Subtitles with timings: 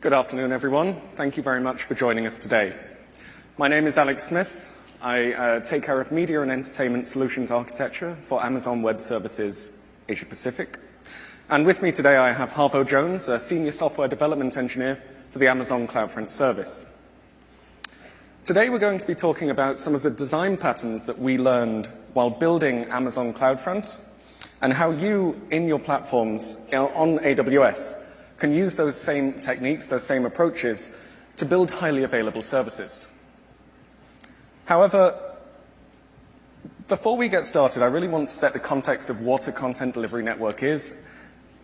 [0.00, 0.94] Good afternoon, everyone.
[1.16, 2.72] Thank you very much for joining us today.
[3.56, 4.72] My name is Alex Smith.
[5.02, 9.76] I uh, take care of media and entertainment solutions architecture for Amazon Web Services
[10.08, 10.78] Asia Pacific.
[11.50, 15.48] And with me today, I have Harvo Jones, a senior software development engineer for the
[15.48, 16.86] Amazon CloudFront service.
[18.44, 21.88] Today, we're going to be talking about some of the design patterns that we learned
[22.12, 23.98] while building Amazon CloudFront
[24.62, 28.04] and how you, in your platforms on AWS,
[28.38, 30.92] can use those same techniques, those same approaches
[31.36, 33.08] to build highly available services.
[34.64, 35.18] However,
[36.88, 39.94] before we get started, I really want to set the context of what a content
[39.94, 40.96] delivery network is,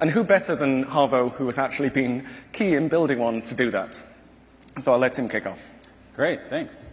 [0.01, 3.71] and who better than Harvo, who has actually been key in building one, to do
[3.71, 4.01] that.
[4.81, 5.65] So I'll let him kick off.
[6.17, 6.91] Great, thanks.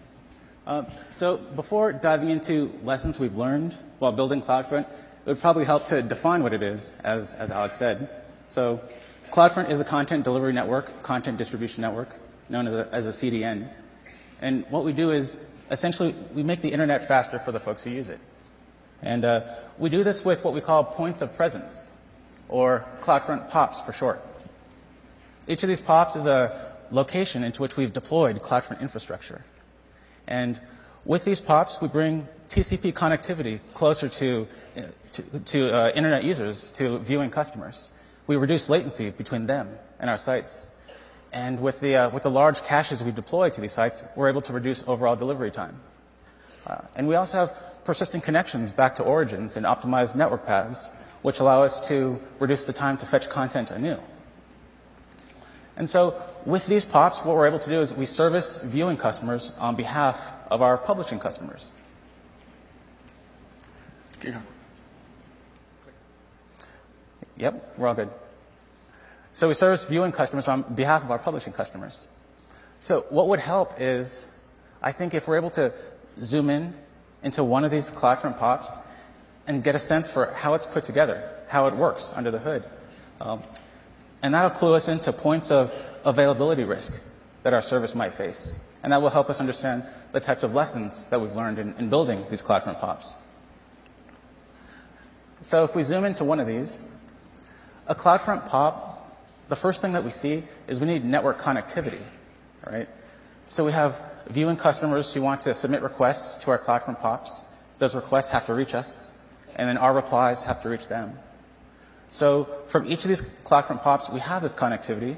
[0.65, 5.87] Uh, so before diving into lessons we've learned while building CloudFront, it would probably help
[5.87, 8.09] to define what it is, as, as Alex said.
[8.49, 8.81] So
[9.31, 12.09] CloudFront is a content delivery network, content distribution network,
[12.49, 13.69] known as a, as a CDN.
[14.41, 15.39] And what we do is
[15.71, 18.19] essentially we make the internet faster for the folks who use it.
[19.01, 19.41] And uh,
[19.77, 21.95] we do this with what we call points of presence,
[22.49, 24.21] or CloudFront POPs for short.
[25.47, 29.45] Each of these POPs is a location into which we've deployed CloudFront infrastructure.
[30.27, 30.59] And
[31.05, 34.45] with these POPs, we bring TCP connectivity closer to,
[35.13, 37.91] to, to uh, internet users, to viewing customers.
[38.31, 40.71] We reduce latency between them and our sites.
[41.33, 44.41] And with the, uh, with the large caches we deploy to these sites, we're able
[44.43, 45.75] to reduce overall delivery time.
[46.65, 50.93] Uh, and we also have persistent connections back to origins and optimized network paths,
[51.23, 53.99] which allow us to reduce the time to fetch content anew.
[55.75, 56.15] And so
[56.45, 60.31] with these POPs, what we're able to do is we service viewing customers on behalf
[60.49, 61.73] of our publishing customers.
[64.23, 64.39] Yeah.
[67.37, 68.09] Yep, we're all good.
[69.33, 72.07] So we service viewing customers on behalf of our publishing customers.
[72.79, 74.29] So what would help is,
[74.81, 75.73] I think if we're able to
[76.19, 76.73] zoom in
[77.23, 78.79] into one of these CloudFront POPs
[79.47, 82.63] and get a sense for how it's put together, how it works under the hood.
[83.21, 83.43] Um,
[84.21, 87.01] and that'll clue us into points of availability risk
[87.43, 88.67] that our service might face.
[88.83, 91.89] And that will help us understand the types of lessons that we've learned in, in
[91.89, 93.17] building these CloudFront POPs.
[95.41, 96.81] So if we zoom into one of these,
[97.87, 98.91] a CloudFront POP
[99.51, 101.99] the first thing that we see is we need network connectivity,
[102.65, 102.87] right?
[103.47, 107.43] So we have viewing customers who want to submit requests to our CloudFront POPs.
[107.77, 109.11] Those requests have to reach us,
[109.57, 111.19] and then our replies have to reach them.
[112.07, 115.17] So from each of these CloudFront POPs, we have this connectivity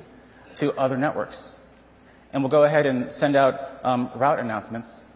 [0.56, 1.56] to other networks.
[2.34, 5.12] And we'll go ahead and send out um, route announcements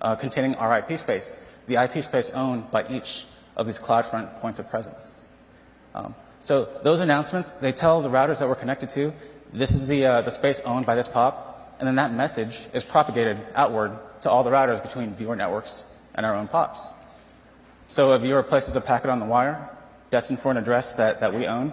[0.00, 3.26] uh, containing our IP space, the IP space owned by each
[3.56, 5.26] of these CloudFront points of presence.
[5.96, 9.12] Um, so those announcements, they tell the routers that we're connected to,
[9.52, 12.84] this is the, uh, the space owned by this POP, and then that message is
[12.84, 16.94] propagated outward to all the routers between viewer networks and our own POPs.
[17.88, 19.70] So a viewer places a packet on the wire,
[20.10, 21.72] destined for an address that, that we own,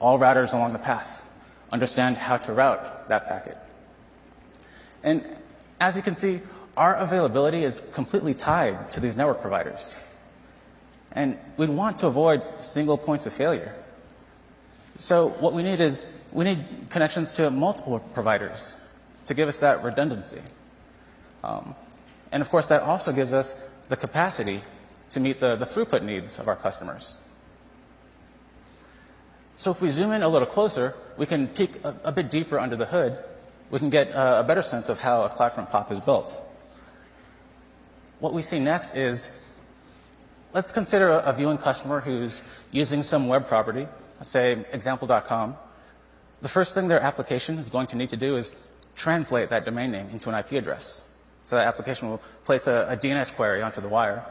[0.00, 1.20] all routers along the path
[1.72, 3.56] understand how to route that packet.
[5.02, 5.24] And
[5.80, 6.40] as you can see,
[6.76, 9.96] our availability is completely tied to these network providers.
[11.12, 13.74] And we'd want to avoid single points of failure.
[15.00, 18.76] So what we need is we need connections to multiple providers
[19.24, 20.42] to give us that redundancy.
[21.42, 21.74] Um,
[22.30, 24.60] and of course, that also gives us the capacity
[25.08, 27.16] to meet the, the throughput needs of our customers.
[29.56, 32.58] So if we zoom in a little closer, we can peek a, a bit deeper
[32.58, 33.16] under the hood.
[33.70, 36.44] We can get a, a better sense of how a CloudFront POP is built.
[38.18, 39.32] What we see next is,
[40.52, 43.88] let's consider a, a viewing customer who's using some web property
[44.22, 45.56] say example.com,
[46.42, 48.54] the first thing their application is going to need to do is
[48.96, 51.10] translate that domain name into an IP address.
[51.44, 54.24] So that application will place a, a DNS query onto the wire.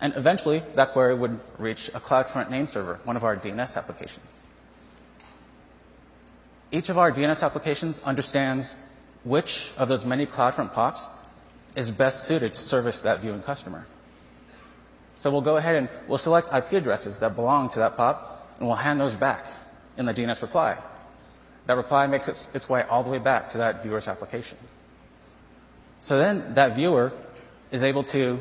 [0.00, 4.46] And eventually, that query would reach a CloudFront name server, one of our DNS applications.
[6.70, 8.76] Each of our DNS applications understands
[9.24, 11.08] which of those many CloudFront POPs
[11.76, 13.86] is best suited to service that viewing customer.
[15.14, 18.68] So we'll go ahead and we'll select IP addresses that belong to that POP and
[18.68, 19.44] we'll hand those back
[19.96, 20.78] in the DNS reply.
[21.66, 24.56] That reply makes its, its way all the way back to that viewer's application.
[25.98, 27.12] So then that viewer
[27.72, 28.40] is able to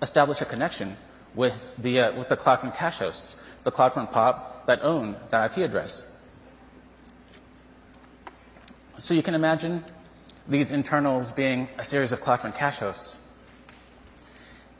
[0.00, 0.96] establish a connection
[1.34, 5.64] with the, uh, with the CloudFront cache hosts, the CloudFront POP that own that IP
[5.64, 6.08] address.
[8.98, 9.84] So you can imagine
[10.46, 13.18] these internals being a series of CloudFront cache hosts.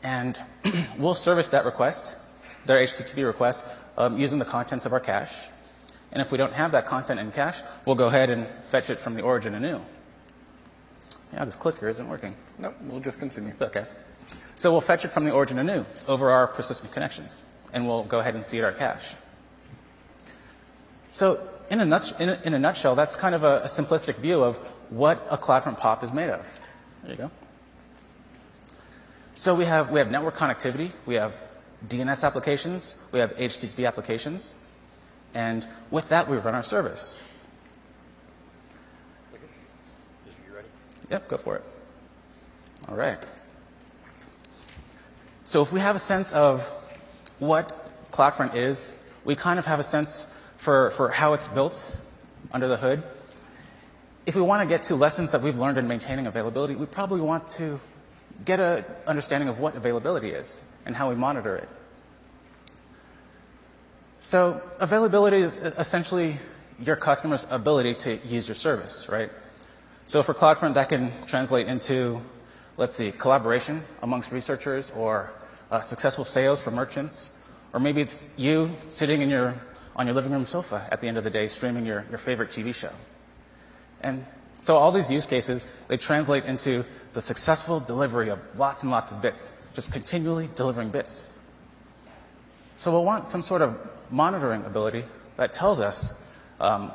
[0.05, 0.39] And
[0.99, 2.17] we'll service that request,
[2.69, 3.65] their HTTP request,
[3.99, 5.35] um, using the contents of our cache.
[6.11, 8.99] And if we don't have that content in cache, we'll go ahead and fetch it
[9.00, 9.81] from the origin anew.
[11.35, 12.35] Yeah, this clicker isn't working.
[12.59, 13.50] No, we'll just continue.
[13.50, 13.85] It's okay.
[14.56, 18.21] So we'll fetch it from the origin anew over our persistent connections, and we'll go
[18.21, 19.15] ahead and seed our cache.
[21.11, 24.17] So in a, nut, in a, in a nutshell, that's kind of a, a simplistic
[24.17, 24.56] view of
[24.91, 26.61] what a CloudFront POP is made of.
[27.03, 27.31] There you go.
[29.35, 31.35] So we have, we have network connectivity, we have
[31.87, 34.57] DNS applications, we have HTTP applications,
[35.35, 37.17] and with that, we run our service.
[41.11, 41.65] Yep, go for it.
[42.89, 43.19] All right.
[45.45, 46.67] So if we have a sense of
[47.39, 48.95] what CloudFront is,
[49.25, 52.01] we kind of have a sense for, for how it's built
[52.53, 53.03] under the hood.
[54.27, 57.21] If we want to get to lessons that we've learned in maintaining availability, we probably
[57.21, 57.81] want to
[58.44, 61.69] get an understanding of what availability is and how we monitor it.
[64.20, 66.37] So availability is essentially
[66.81, 69.31] your customer's ability to use your service, right?
[70.06, 72.20] So for CloudFront, that can translate into,
[72.76, 75.32] let's see, collaboration amongst researchers or
[75.70, 77.32] uh, successful sales for merchants.
[77.73, 79.55] Or maybe it's you sitting in your,
[79.94, 82.50] on your living room sofa at the end of the day streaming your, your favorite
[82.50, 82.93] TV show.
[84.00, 84.25] And
[84.62, 89.12] so all these use cases, they translate into the successful delivery of lots and lots
[89.12, 91.32] of bits, just continually delivering bits.
[92.76, 93.78] So we'll want some sort of
[94.10, 95.05] monitoring ability
[95.37, 96.20] that tells us,
[96.60, 96.93] um,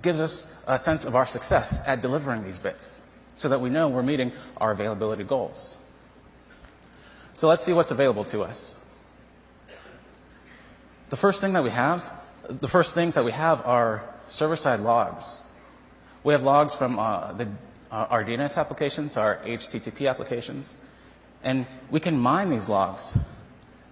[0.00, 3.02] gives us a sense of our success at delivering these bits
[3.36, 5.78] so that we know we're meeting our availability goals.
[7.34, 8.78] So let's see what's available to us.
[11.10, 12.10] The first thing that we have,
[12.48, 15.44] the first things that we have are server-side logs.
[16.24, 17.48] We have logs from uh, the,
[17.90, 20.76] uh, our DNS applications, our HTTP applications,
[21.42, 23.18] and we can mine these logs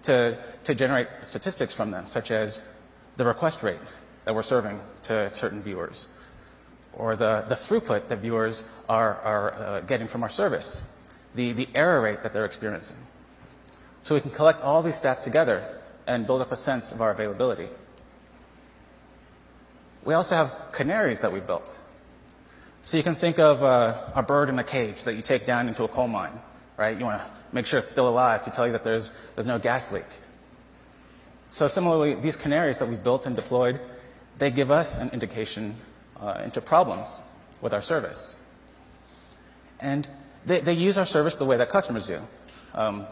[0.05, 2.63] to, to generate statistics from them, such as
[3.17, 3.81] the request rate
[4.25, 6.07] that we're serving to certain viewers,
[6.93, 10.89] or the, the throughput that viewers are, are uh, getting from our service,
[11.35, 12.99] the, the error rate that they're experiencing.
[14.05, 17.11] So we can collect all these stats together and build up a sense of our
[17.11, 17.69] availability.
[20.05, 21.81] We also have canaries that we've built.
[22.83, 25.69] So you can think of a, a bird in a cage that you take down
[25.69, 26.33] into a coal mine,
[26.77, 26.99] right?
[26.99, 29.59] You want to make sure it's still alive to tell you that there's, there's no
[29.59, 30.05] gas leak.
[31.51, 33.81] So similarly, these canaries that we've built and deployed,
[34.39, 35.77] they give us an indication
[36.19, 37.23] uh, into problems
[37.61, 38.43] with our service.
[39.81, 40.07] And
[40.47, 42.21] they, they, use our service the way that customers do.
[42.75, 43.07] Um,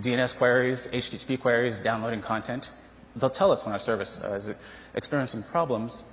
[0.00, 2.70] DNS queries, HTTP queries, downloading content.
[3.14, 4.52] They'll tell us when our service uh, is
[4.94, 6.04] experiencing problems.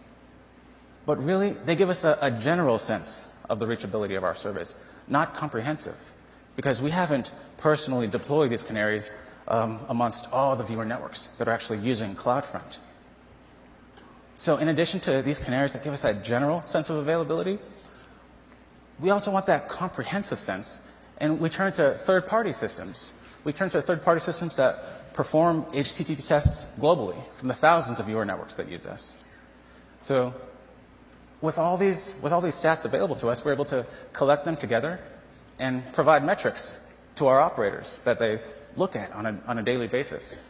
[1.06, 4.80] But really, they give us a, a general sense of the reachability of our service,
[5.08, 6.14] not comprehensive,
[6.56, 9.12] because we haven't personally deployed these canaries
[9.48, 12.78] um, amongst all the viewer networks that are actually using CloudFront.
[14.38, 17.60] So in addition to these canaries that give us that general sense of availability,
[19.00, 20.82] we also want that comprehensive sense,
[21.18, 23.14] and we turn to third-party systems
[23.44, 28.26] we turn to third-party systems that perform HTTP tests globally from the thousands of viewer
[28.26, 29.18] networks that use us.
[30.02, 30.34] So
[31.44, 34.56] with all these, with all these stats available to us, we're able to collect them
[34.56, 35.00] together
[35.60, 36.80] and provide metrics
[37.16, 38.40] to our operators that they
[38.76, 40.46] look at on a, on a daily basis.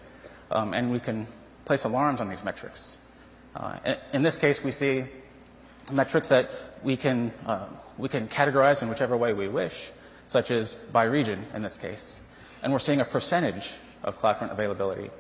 [0.52, 1.28] Um, and we can
[1.66, 3.00] place alarms on these metrics.
[3.56, 3.78] Uh,
[4.14, 5.04] in, this case, we see
[5.92, 6.50] metrics that
[6.84, 7.66] we can, uh,
[7.98, 9.92] we can categorize in whichever way we wish,
[10.28, 12.22] such as by region in this case
[12.64, 13.74] and we're seeing a percentage
[14.04, 15.12] of CloudFront availability,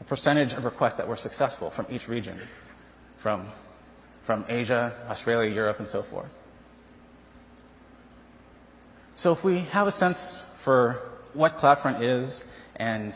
[0.00, 2.38] a percentage of requests that were successful from each region,
[3.18, 3.48] from,
[4.22, 6.40] from Asia, Australia, Europe, and so forth.
[9.16, 11.00] So if we have a sense for
[11.34, 13.14] what CloudFront is and,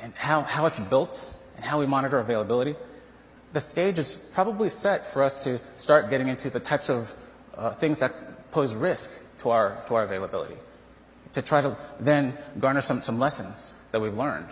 [0.00, 2.74] and how, how it's built and how we monitor availability,
[3.52, 7.14] the stage is probably set for us to start getting into the types of
[7.56, 10.56] uh, things that pose risk to our, to our availability
[11.32, 14.48] to try to then garner some, some lessons that we've learned.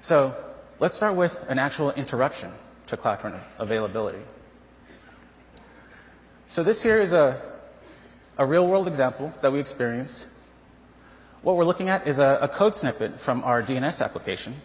[0.00, 0.34] So
[0.80, 2.50] let's start with an actual interruption
[2.86, 4.20] to CloudFront availability.
[6.46, 7.40] So this here is a,
[8.36, 10.26] a real world example that we experienced.
[11.42, 14.60] What we're looking at is a, a code snippet from our DNS application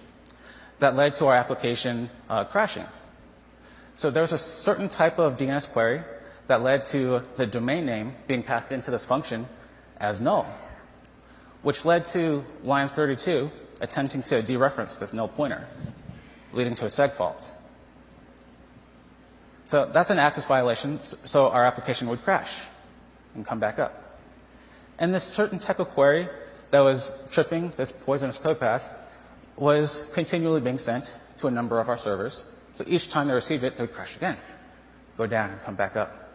[0.80, 2.86] that led to our application uh, crashing.
[3.96, 6.04] So there's a certain type of DNS query
[6.48, 9.46] that led to the domain name being passed into this function
[9.98, 10.48] as null,
[11.62, 15.68] which led to line 32 attempting to dereference this null pointer,
[16.54, 17.56] leading to a seg fault.
[19.70, 22.52] So that's an access violation, so our application would crash
[23.36, 24.18] and come back up.
[24.98, 26.28] And this certain type of query
[26.72, 28.98] that was tripping this poisonous code path
[29.58, 33.64] was continually being sent to a number of our servers So each time they received
[33.64, 34.38] it, they would crash again,
[35.18, 36.32] go down and come back up.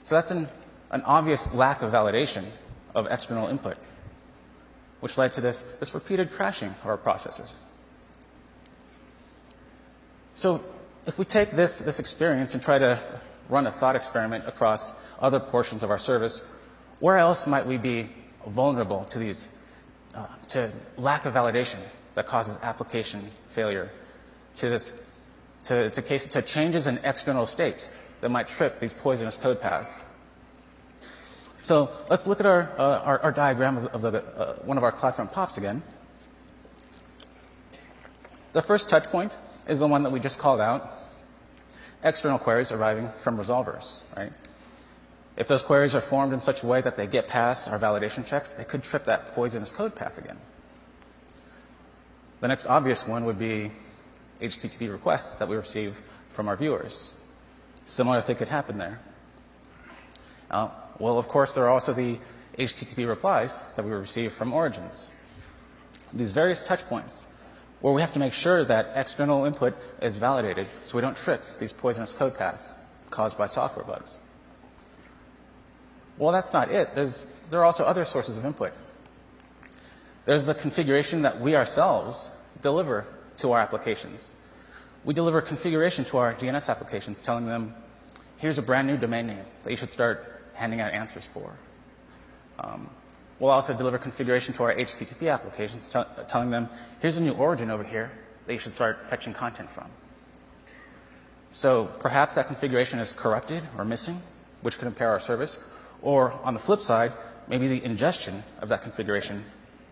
[0.00, 0.48] So that's an,
[0.90, 2.44] an obvious lack of validation
[2.94, 3.76] of external input,
[5.00, 7.54] which led to this, this repeated crashing of our processes.
[10.34, 10.64] So
[11.06, 12.98] if we take this, this experience and try to
[13.48, 16.48] run a thought experiment across other portions of our service,
[17.00, 18.08] where else might we be
[18.46, 19.52] vulnerable to these,
[20.14, 21.78] uh, to lack of validation
[22.14, 23.90] that causes application failure,
[24.56, 25.02] to this,
[25.64, 30.02] to, to, case, to changes in external state that might trip these poisonous code paths?
[31.60, 34.92] So let's look at our, uh, our, our, diagram of, the, uh, one of our
[34.92, 35.82] CloudFront POPs again.
[38.52, 40.92] The first touch point is the one that we just called out.
[42.02, 44.32] External queries arriving from resolvers, right?
[45.36, 48.24] If those queries are formed in such a way that they get past our validation
[48.24, 50.38] checks, they could trip that poisonous code path again.
[52.40, 53.72] The next obvious one would be
[54.40, 57.14] HTTP requests that we receive from our viewers.
[57.86, 59.00] Similar thing could happen there.
[60.50, 60.68] Uh,
[60.98, 62.18] well, of course, there are also the
[62.58, 65.10] HTTP replies that we receive from origins.
[66.12, 67.26] These various touch points
[67.80, 71.42] where we have to make sure that external input is validated so we don't trip
[71.58, 72.78] these poisonous code paths
[73.10, 74.18] caused by software bugs.
[76.18, 76.94] Well, that's not it.
[76.94, 78.72] There's, there are also other sources of input.
[80.24, 83.06] There's the configuration that we ourselves deliver
[83.38, 84.36] to our applications.
[85.04, 87.74] We deliver configuration to our DNS applications telling them,
[88.38, 91.52] here's a brand new domain name that you should start handing out answers for.
[92.58, 92.88] Um,
[93.38, 96.68] we'll also deliver configuration to our HTTP applications t- telling them,
[97.00, 98.10] here's a new origin over here
[98.46, 99.86] that you should start fetching content from.
[101.52, 104.20] So perhaps that configuration is corrupted or missing,
[104.62, 105.62] which could impair our service,
[106.02, 107.12] or on the flip side,
[107.48, 109.44] maybe the ingestion of that configuration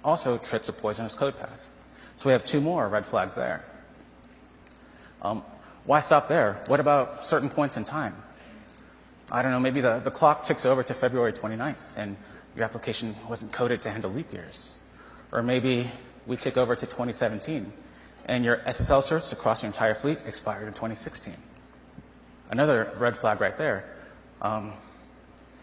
[0.05, 1.71] also trips a poisonous code path.
[2.17, 3.65] So we have two more red flags there.
[5.23, 5.43] Um,
[5.85, 6.63] why stop there?
[6.67, 8.15] What about certain points in time?
[9.31, 12.17] I don't know, maybe the, the clock ticks over to February 29th and
[12.57, 14.77] your application wasn't coded to handle leap years.
[15.31, 15.91] Or maybe
[16.27, 17.73] we tick over to 2017
[18.27, 21.35] and your SSL certs across your entire fleet expired in 2016.
[22.51, 23.89] Another red flag right there.
[24.41, 24.73] Um,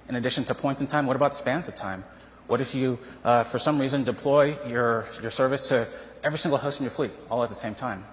[0.07, 2.03] in addition to points in time, what about spans of time?
[2.47, 5.87] What if you, uh, for some reason, deploy your, your service to
[6.23, 8.03] every single host in your fleet all at the same time,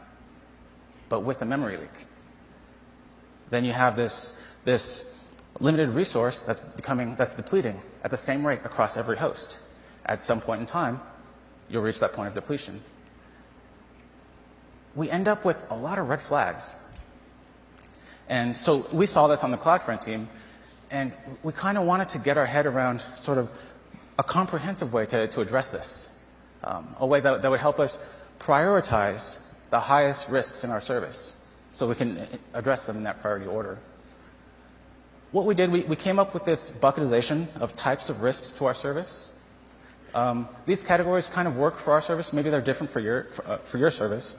[1.09, 2.07] but with a memory leak?
[3.49, 5.16] Then you have this, this
[5.61, 9.63] limited resource that's becoming, that's depleting at the same rate across every host.
[10.05, 11.01] At some point in time,
[11.69, 12.81] you'll reach that point of depletion.
[14.95, 16.77] We end up with a lot of red flags.
[18.29, 20.29] And so we saw this on the CloudFront team,
[20.91, 23.51] and we kind of wanted to get our head around sort of
[24.19, 26.17] a comprehensive way to, to address this,
[26.65, 28.05] um, a way that, that would help us
[28.39, 31.41] prioritize the highest risks in our service
[31.73, 33.79] so we can address them in that priority order.
[35.33, 38.67] What we did, we, we came up with this bucketization of types of risks to
[38.67, 39.33] our service.
[40.15, 42.33] Um, these categories kind of work for our service.
[42.33, 44.37] Maybe they're different for your, for, uh, for your service.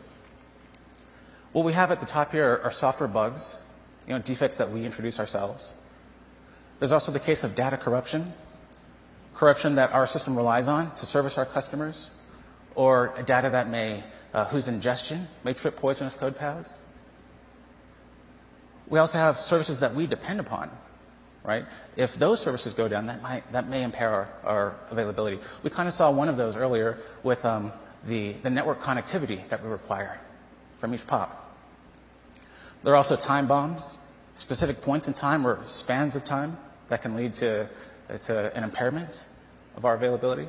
[1.51, 3.61] What we have at the top here are, are software bugs,
[4.07, 5.75] you know, defects that we introduce ourselves.
[6.79, 8.33] There's also the case of data corruption,
[9.33, 12.11] corruption that our system relies on to service our customers,
[12.75, 14.03] or data that may,
[14.33, 16.79] uh, whose ingestion may trip poisonous code paths.
[18.89, 20.71] We also have services that we depend upon,
[21.43, 21.65] right?
[21.95, 25.39] If those services go down, that might that may impair our, our availability.
[25.63, 27.73] We kind of saw one of those earlier with um,
[28.05, 30.19] the the network connectivity that we require
[30.77, 31.43] from each POP.
[32.83, 33.99] There are also time bombs,
[34.35, 36.57] specific points in time or spans of time
[36.89, 37.67] that can lead to,
[38.25, 39.27] to an impairment
[39.75, 40.47] of our availability.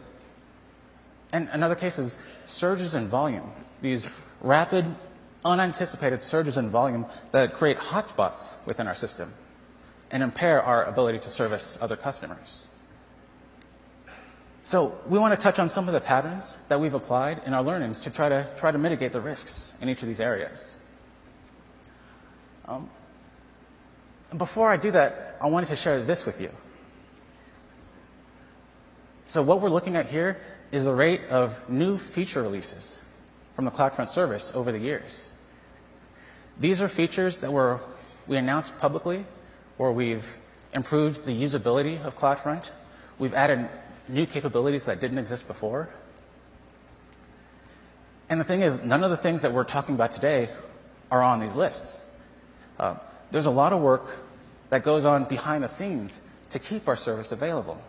[1.33, 3.51] And another case is surges in volume,
[3.83, 4.09] these
[4.41, 4.85] rapid,
[5.49, 9.33] unanticipated surges in volume that create hotspots within our system
[10.11, 12.61] and impair our ability to service other customers.
[14.63, 17.63] So we want to touch on some of the patterns that we've applied in our
[17.63, 20.79] learnings to try to try to mitigate the risks in each of these areas.
[22.67, 22.91] Um,
[24.37, 26.51] before I do that, I wanted to share this with you.
[29.25, 30.39] So what we're looking at here
[30.71, 33.03] is the rate of new feature releases
[33.55, 35.33] from the CloudFront service over the years.
[36.59, 37.81] These are features that were,
[38.27, 39.25] we announced publicly,
[39.77, 40.39] where we've
[40.73, 42.73] improved the usability of CloudFront.
[43.19, 43.69] We've added
[44.09, 45.89] new capabilities that didn't exist before.
[48.29, 50.51] And the thing is, none of the things that we're talking about today
[51.11, 52.05] are on these lists.
[52.79, 52.97] Uh,
[53.31, 54.19] there's a lot of work
[54.71, 57.81] that goes on behind the scenes to keep our service available.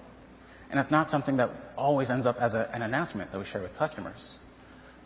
[0.70, 3.62] And it's not something that always ends up as a, an announcement that we share
[3.62, 4.38] with customers.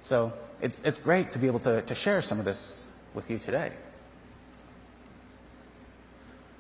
[0.02, 3.38] So it's, it's great to be able to, to share some of this with you
[3.38, 3.72] today.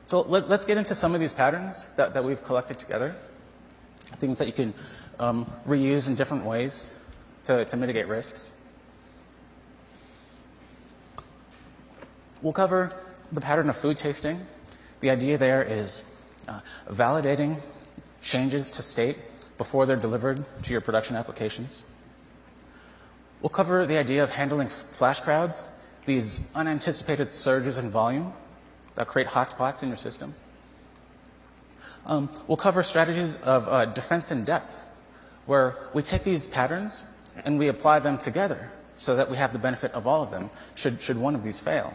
[0.05, 3.15] So let, us get into some of these patterns that, that we've collected together,
[4.17, 4.73] things that you can
[5.19, 6.93] um, reuse in different ways
[7.43, 8.51] to, to mitigate risks.
[12.41, 12.91] We'll cover
[13.31, 14.45] the pattern of food tasting.
[14.99, 16.03] The idea there is
[16.47, 17.61] uh, validating
[18.21, 19.17] changes to state
[19.57, 21.83] before they're delivered to your production applications.
[23.41, 25.69] We'll cover the idea of handling flash crowds,
[26.05, 28.33] these unanticipated surges in volume
[28.95, 30.33] that create hotspots in your system.
[32.05, 34.85] Um, we'll cover strategies of uh, defense in depth,
[35.45, 37.05] where we take these patterns
[37.45, 40.49] and we apply them together so that we have the benefit of all of them
[40.75, 41.93] should, should one of these fail.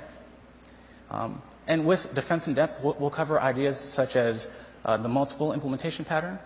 [1.11, 4.51] Um, and with defense in depth, we'll, we'll cover ideas such as
[4.85, 6.39] uh, the multiple implementation pattern,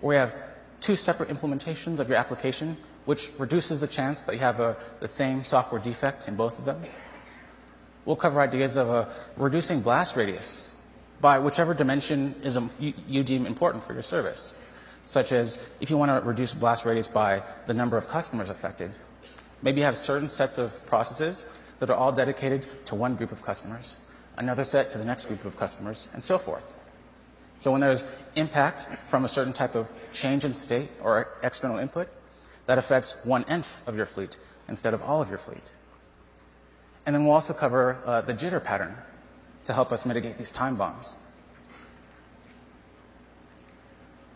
[0.00, 0.34] where we have
[0.80, 2.76] two separate implementations of your application,
[3.10, 6.64] which reduces the chance that you have a, the same software defect in both of
[6.64, 6.80] them.
[8.04, 10.72] We'll cover ideas of reducing blast radius
[11.20, 14.54] by whichever dimension is a, you, you deem important for your service,
[15.04, 18.92] such as if you want to reduce blast radius by the number of customers affected.
[19.60, 21.46] Maybe you have certain sets of processes
[21.80, 23.96] that are all dedicated to one group of customers,
[24.36, 26.76] another set to the next group of customers, and so forth.
[27.58, 32.08] So when there's impact from a certain type of change in state or external input,
[32.66, 34.36] that affects one nth of your fleet
[34.68, 35.62] instead of all of your fleet.
[37.06, 38.96] And then we'll also cover uh, the jitter pattern
[39.64, 41.18] to help us mitigate these time bombs.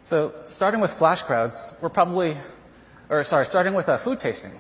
[0.05, 2.37] So starting with flash crowds, we're probably,
[3.09, 4.53] or sorry, starting with uh, food tasting.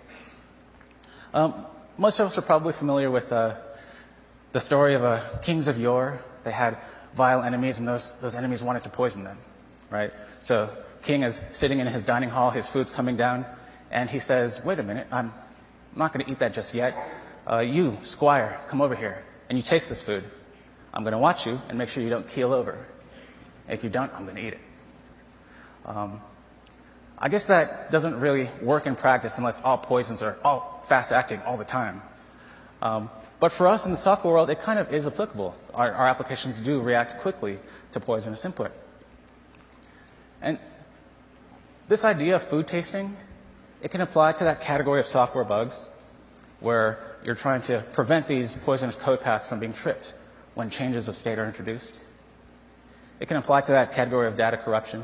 [1.35, 1.67] Um,
[1.99, 3.57] most of us are probably familiar with uh,
[4.53, 6.23] the story of uh, kings of yore.
[6.45, 6.79] They had
[7.15, 9.39] vile enemies, and those, those enemies wanted to poison them,
[9.95, 10.13] right?
[10.41, 10.69] So
[11.03, 13.47] king is sitting in his dining hall, his food's coming down,
[13.93, 15.33] and he says, wait a minute, I'm
[15.95, 16.97] not going to eat that just yet.
[17.49, 20.25] Uh, you, squire, come over here, and you taste this food.
[20.93, 22.77] I'm going to watch you and make sure you don't keel over.
[23.69, 24.61] If you don't, I'm going to eat it.
[25.87, 26.21] Um,
[27.17, 31.41] I guess that doesn't really work in practice unless all poisons are all fast acting
[31.43, 32.03] all the time.
[32.83, 35.55] Um, but for us in the software world, it kind of is applicable.
[35.73, 37.61] Our, our applications do react quickly
[37.93, 38.73] to poisonous input.
[40.45, 40.59] And
[41.89, 43.17] this idea of food tasting,
[43.83, 45.91] it can apply to that category of software bugs
[46.61, 50.15] where you're trying to prevent these poisonous code paths from being tripped
[50.55, 52.05] when changes of state are introduced.
[53.21, 55.03] It can apply to that category of data corruption,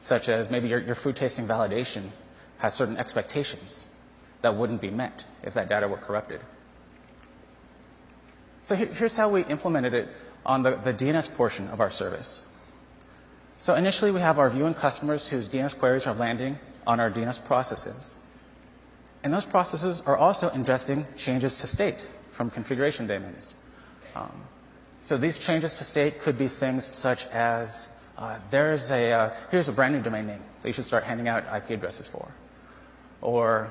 [0.00, 2.10] such as maybe your, your food tasting validation
[2.58, 3.88] has certain expectations
[4.42, 6.40] that wouldn't be met if that data were corrupted.
[8.62, 10.08] So here's how we implemented it
[10.46, 12.46] on the, the DNS portion of our service.
[13.60, 17.44] So initially, we have our viewing customers whose DNS queries are landing on our DNS
[17.44, 18.16] processes.
[19.22, 23.56] And those processes are also ingesting changes to state from configuration daemons.
[24.16, 24.32] Um,
[25.02, 29.68] so these changes to state could be things such as uh, there's a uh, here's
[29.68, 32.32] a brand new domain name that you should start handing out IP addresses for,
[33.20, 33.70] or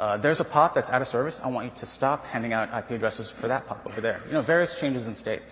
[0.00, 1.42] uh, there's a POP that's out of service.
[1.42, 4.22] I want you to stop handing out IP addresses for that POP over there.
[4.26, 5.42] You know, various changes in state.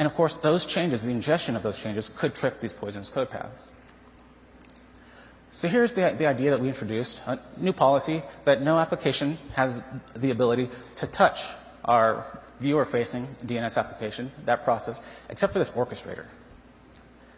[0.00, 3.28] And of course, those changes, the ingestion of those changes, could trip these poisonous code
[3.28, 3.70] paths.
[5.52, 9.84] So here's the, the idea that we introduced, a new policy that no application has
[10.16, 11.44] the ability to touch
[11.84, 12.24] our
[12.60, 16.24] viewer-facing DNS application, that process, except for this orchestrator.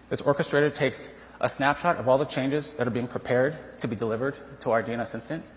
[0.09, 3.97] This orchestrator takes a snapshot of all the changes that are being prepared to be
[3.97, 5.53] delivered to our DNS instance.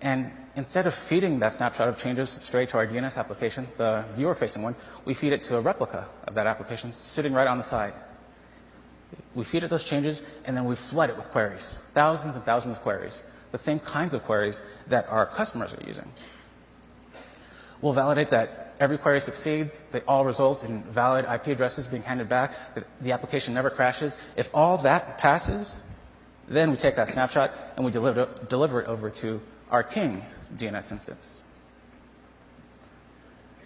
[0.00, 4.34] And instead of feeding that snapshot of changes straight to our DNS application, the viewer
[4.34, 7.64] facing one, we feed it to a replica of that application sitting right on the
[7.64, 7.92] side.
[9.34, 12.76] We feed it those changes and then we flood it with queries, thousands and thousands
[12.76, 16.10] of queries, the same kinds of queries that our customers are using.
[17.80, 22.28] We'll validate that every query succeeds, they all result in valid IP addresses being handed
[22.28, 24.18] back, that the application never crashes.
[24.36, 25.82] If all that passes,
[26.48, 30.22] then we take that snapshot and we deliver, deliver it over to our king
[30.56, 31.44] DNS instance.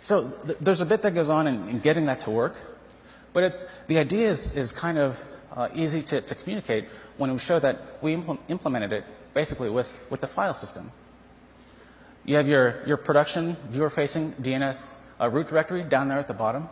[0.01, 2.57] So th- there's a bit that goes on in, in, getting that to work,
[3.33, 6.87] but it's, the idea is, is kind of uh, easy to, to, communicate
[7.17, 10.91] when we show that we impl- implemented it basically with, with the file system.
[12.25, 16.69] You have your, your production viewer-facing DNS uh, root directory down there at the bottom.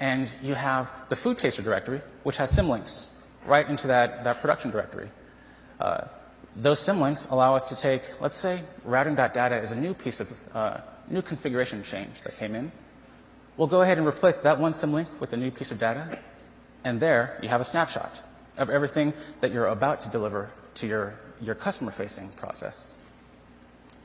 [0.00, 3.08] And you have the food taster directory, which has symlinks
[3.46, 5.08] right into that, that production directory.
[5.80, 6.04] Uh,
[6.56, 10.78] those symlinks allow us to take, let's say, routing.data is a new piece of, uh,
[11.08, 12.72] new configuration change that came in.
[13.56, 16.18] We'll go ahead and replace that one symlink with a new piece of data.
[16.84, 18.22] And there you have a snapshot
[18.56, 22.94] of everything that you're about to deliver to your, your customer facing process.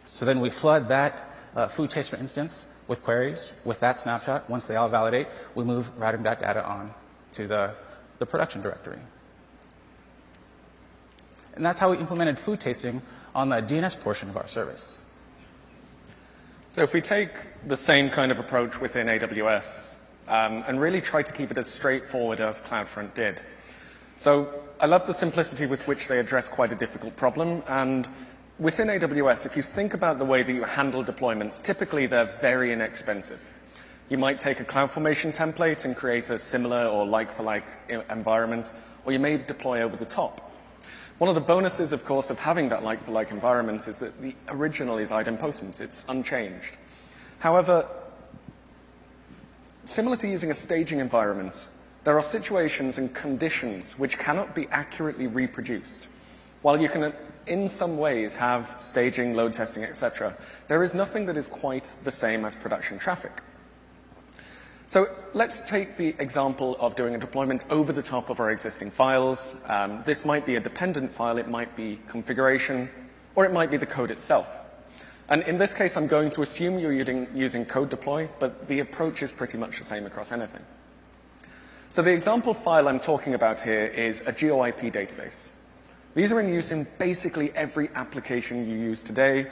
[0.05, 4.49] So then we flood that uh, food taster instance with queries with that snapshot.
[4.49, 6.93] Once they all validate, we move routing that data on
[7.33, 7.75] to the,
[8.19, 8.99] the production directory.
[11.55, 13.01] And that's how we implemented food tasting
[13.35, 14.99] on the DNS portion of our service.
[16.71, 17.29] So if we take
[17.67, 19.95] the same kind of approach within AWS
[20.27, 23.39] um, and really try to keep it as straightforward as CloudFront did.
[24.17, 27.61] So I love the simplicity with which they address quite a difficult problem.
[27.67, 28.07] And
[28.57, 32.71] within AWS, if you think about the way that you handle deployments, typically they're very
[32.73, 33.53] inexpensive.
[34.09, 37.65] You might take a CloudFormation template and create a similar or like-for-like
[38.09, 38.73] environment,
[39.05, 40.52] or you may deploy over the top.
[41.19, 44.97] One of the bonuses, of course, of having that like-for-like environment is that the original
[44.97, 45.79] is idempotent.
[45.79, 46.75] It's unchanged.
[47.39, 47.87] However,
[49.85, 51.69] similar to using a staging environment,
[52.03, 56.07] there are situations and conditions which cannot be accurately reproduced.
[56.61, 57.13] While you can,
[57.47, 60.35] in some ways, have staging, load testing, etc.,
[60.67, 63.41] there is nothing that is quite the same as production traffic.
[64.93, 68.91] So let's take the example of doing a deployment over the top of our existing
[68.91, 69.57] files.
[69.65, 72.87] Um, this might be a dependent file, it might be configuration,
[73.33, 74.55] or it might be the code itself.
[75.29, 78.81] And in this case, I'm going to assume you're using, using code deploy, but the
[78.81, 80.61] approach is pretty much the same across anything.
[81.89, 85.49] So the example file I'm talking about here is a GeoIP database.
[86.13, 89.47] These are in use in basically every application you use today.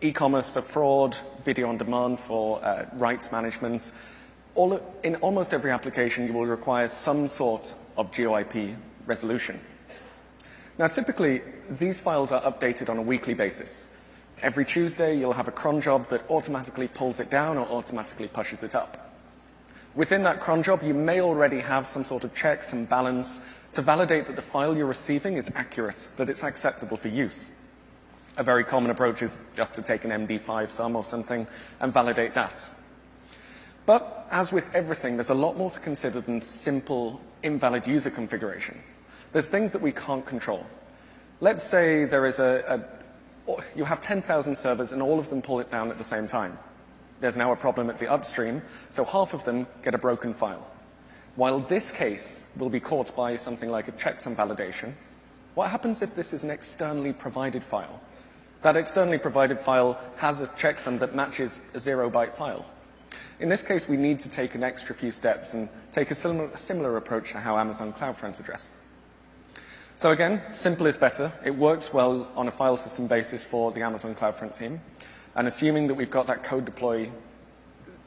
[0.00, 3.92] E-commerce for fraud, video on demand for uh, rights management,
[4.54, 9.60] all, in almost every application, you will require some sort of GeoIP resolution.
[10.78, 13.90] Now, typically, these files are updated on a weekly basis.
[14.42, 18.62] Every Tuesday, you'll have a cron job that automatically pulls it down or automatically pushes
[18.62, 19.10] it up.
[19.94, 23.40] Within that cron job, you may already have some sort of checks and balance
[23.74, 27.52] to validate that the file you're receiving is accurate, that it's acceptable for use.
[28.36, 31.46] A very common approach is just to take an MD5 sum or something
[31.80, 32.70] and validate that.
[33.86, 38.78] But as with everything, there's a lot more to consider than simple invalid user configuration.
[39.32, 40.66] There's things that we can't control.
[41.40, 43.00] Let's say there is a, a
[43.74, 46.58] you have 10,000 servers and all of them pull it down at the same time.
[47.20, 50.70] There's now a problem at the upstream, so half of them get a broken file.
[51.36, 54.92] While this case will be caught by something like a checksum validation,
[55.54, 58.00] what happens if this is an externally provided file?
[58.62, 62.64] That externally provided file has a checksum that matches a zero byte file.
[63.40, 66.96] In this case, we need to take an extra few steps and take a similar,
[66.96, 68.82] approach to how Amazon CloudFront addressed.
[69.96, 71.32] So again, simple is better.
[71.44, 74.80] It works well on a file system basis for the Amazon CloudFront team.
[75.34, 77.10] And assuming that we've got that code deploy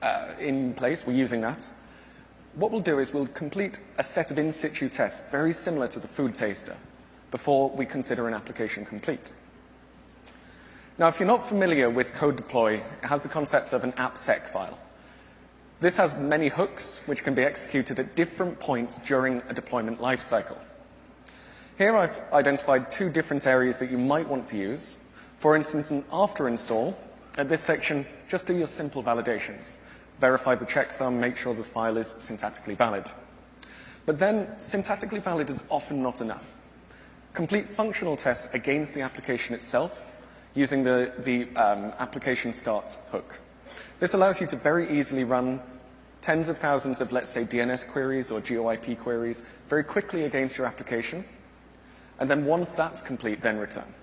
[0.01, 1.69] uh, in place, we're using that.
[2.55, 5.99] What we'll do is we'll complete a set of in situ tests very similar to
[5.99, 6.75] the food taster
[7.31, 9.33] before we consider an application complete.
[10.99, 14.41] Now, if you're not familiar with code deploy, it has the concept of an AppSpec
[14.41, 14.77] file.
[15.83, 20.57] This has many hooks which can be executed at different points during a deployment lifecycle.
[21.77, 24.97] Here I've identified two different areas that you might want to use.
[25.39, 26.97] For instance, an after install,
[27.37, 29.79] at this section, just do your simple validations.
[30.21, 33.03] Verify the checksum, make sure the file is syntactically valid.
[34.05, 36.55] But then, syntactically valid is often not enough.
[37.33, 40.13] Complete functional tests against the application itself
[40.55, 43.41] using the, the um, application start hook.
[43.99, 45.59] This allows you to very easily run
[46.23, 50.65] tens of thousands of, let's say, DNS queries or GeoIP queries very quickly against your
[50.65, 51.23] application.
[52.17, 53.93] And then once that's complete, then return.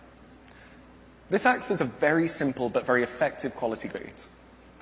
[1.30, 4.28] This acts as a very simple but very effective quality gate.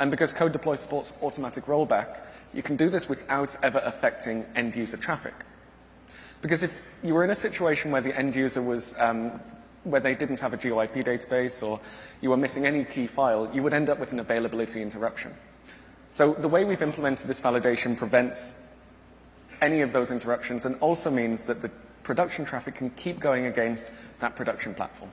[0.00, 2.20] And because Code Deploy supports automatic rollback,
[2.52, 5.34] you can do this without ever affecting end user traffic.
[6.42, 9.40] Because if you were in a situation where the end user was, um,
[9.84, 11.78] where they didn't have a GeoIP database or
[12.20, 15.32] you were missing any key file, you would end up with an availability interruption.
[16.12, 18.56] So the way we've implemented this validation prevents
[19.60, 21.70] any of those interruptions and also means that the
[22.02, 25.10] production traffic can keep going against that production platform.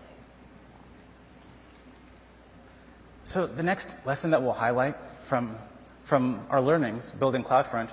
[3.25, 5.57] So the next lesson that we'll highlight from,
[6.03, 7.89] from our learnings building CloudFront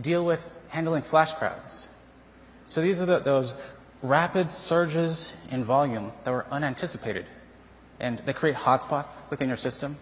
[0.00, 1.88] deal with handling flash crowds.
[2.66, 3.54] So these are the, those
[4.02, 7.24] rapid surges in volume that were unanticipated.
[7.98, 9.96] And they create hotspots within your system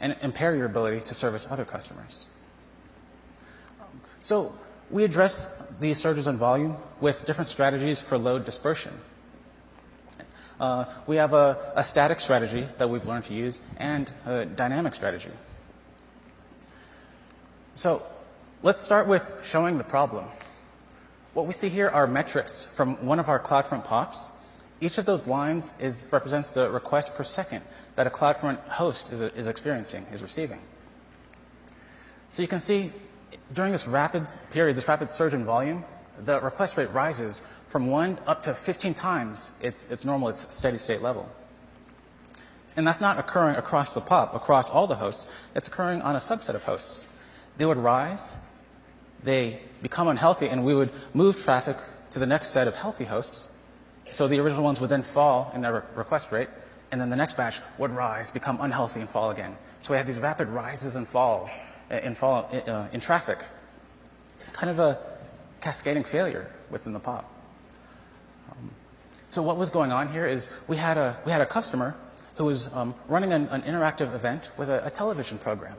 [0.00, 2.26] and impair your ability to service other customers.
[4.20, 4.56] So
[4.90, 8.92] we address these surges in volume with different strategies for load dispersion.
[10.58, 14.94] Uh, we have a, a, static strategy that we've learned to use and a dynamic
[14.94, 15.30] strategy.
[17.74, 18.02] So
[18.62, 20.24] let's start with showing the problem.
[21.34, 24.32] What we see here are metrics from one of our CloudFront POPs.
[24.80, 27.62] Each of those lines is, represents the request per second
[27.96, 30.60] that a CloudFront host is, is experiencing, is receiving.
[32.30, 32.92] So you can see
[33.52, 35.84] during this rapid period, this rapid surge in volume,
[36.24, 40.78] the request rate rises from one up to 15 times its, its normal, its steady
[40.78, 41.28] state level.
[42.76, 45.30] And that's not occurring across the POP, across all the hosts.
[45.54, 47.08] It's occurring on a subset of hosts.
[47.56, 48.36] They would rise,
[49.22, 51.78] they become unhealthy, and we would move traffic
[52.10, 53.50] to the next set of healthy hosts.
[54.10, 56.48] So the original ones would then fall in their re- request rate,
[56.92, 59.56] and then the next batch would rise, become unhealthy, and fall again.
[59.80, 61.50] So we have these rapid rises and falls
[61.90, 63.44] uh, in, fall, uh, in traffic.
[64.52, 64.98] Kind of a
[65.60, 67.30] cascading failure within the POP.
[68.50, 68.70] Um,
[69.28, 71.94] so what was going on here is we had a, we had a customer
[72.36, 75.74] who was um, running an, an, interactive event with a, a, television program,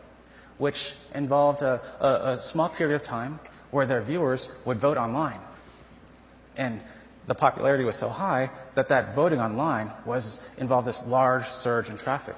[0.58, 3.39] which involved a, a, small period of time
[3.72, 5.39] where their viewers would vote online.
[6.56, 6.82] And
[7.28, 11.98] the popularity was so high that that voting online was involved this large surge in
[11.98, 12.36] traffic.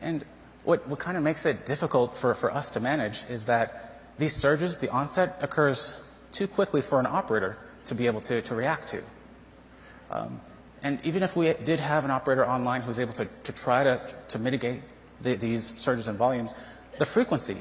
[0.00, 0.24] And
[0.64, 4.34] what, what kind of makes it difficult for, for us to manage is that these
[4.34, 6.02] surges, the onset occurs
[6.32, 9.02] too quickly for an operator to be able to, to react to.
[10.10, 10.40] Um,
[10.82, 13.84] and even if we did have an operator online who was able to, to try
[13.84, 14.82] to, to mitigate
[15.22, 16.54] the, these surges in volumes,
[16.98, 17.56] the frequency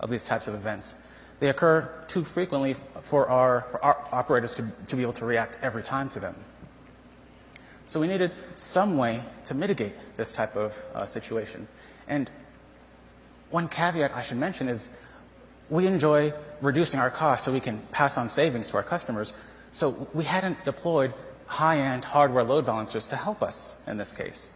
[0.00, 0.96] of these types of events,
[1.40, 5.58] they occur too frequently for our, for our operators to, to be able to react
[5.62, 6.34] every time to them.
[7.86, 11.68] So we needed some way to mitigate this type of uh, situation.
[12.08, 12.30] And
[13.50, 14.90] one caveat I should mention is
[15.70, 19.34] we enjoy reducing our costs so we can pass on savings to our customers.
[19.72, 21.12] So we hadn't deployed
[21.46, 24.52] high-end hardware load balancers to help us in this case.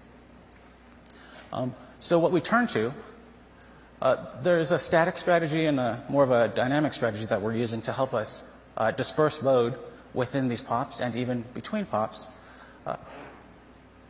[1.53, 2.93] Um, so what we turned to,
[4.43, 7.93] there's a static strategy and a, more of a dynamic strategy that we're using to
[7.93, 9.79] help us uh, disperse load
[10.15, 12.31] within these POPs and even between POPs.
[12.87, 12.97] Uh,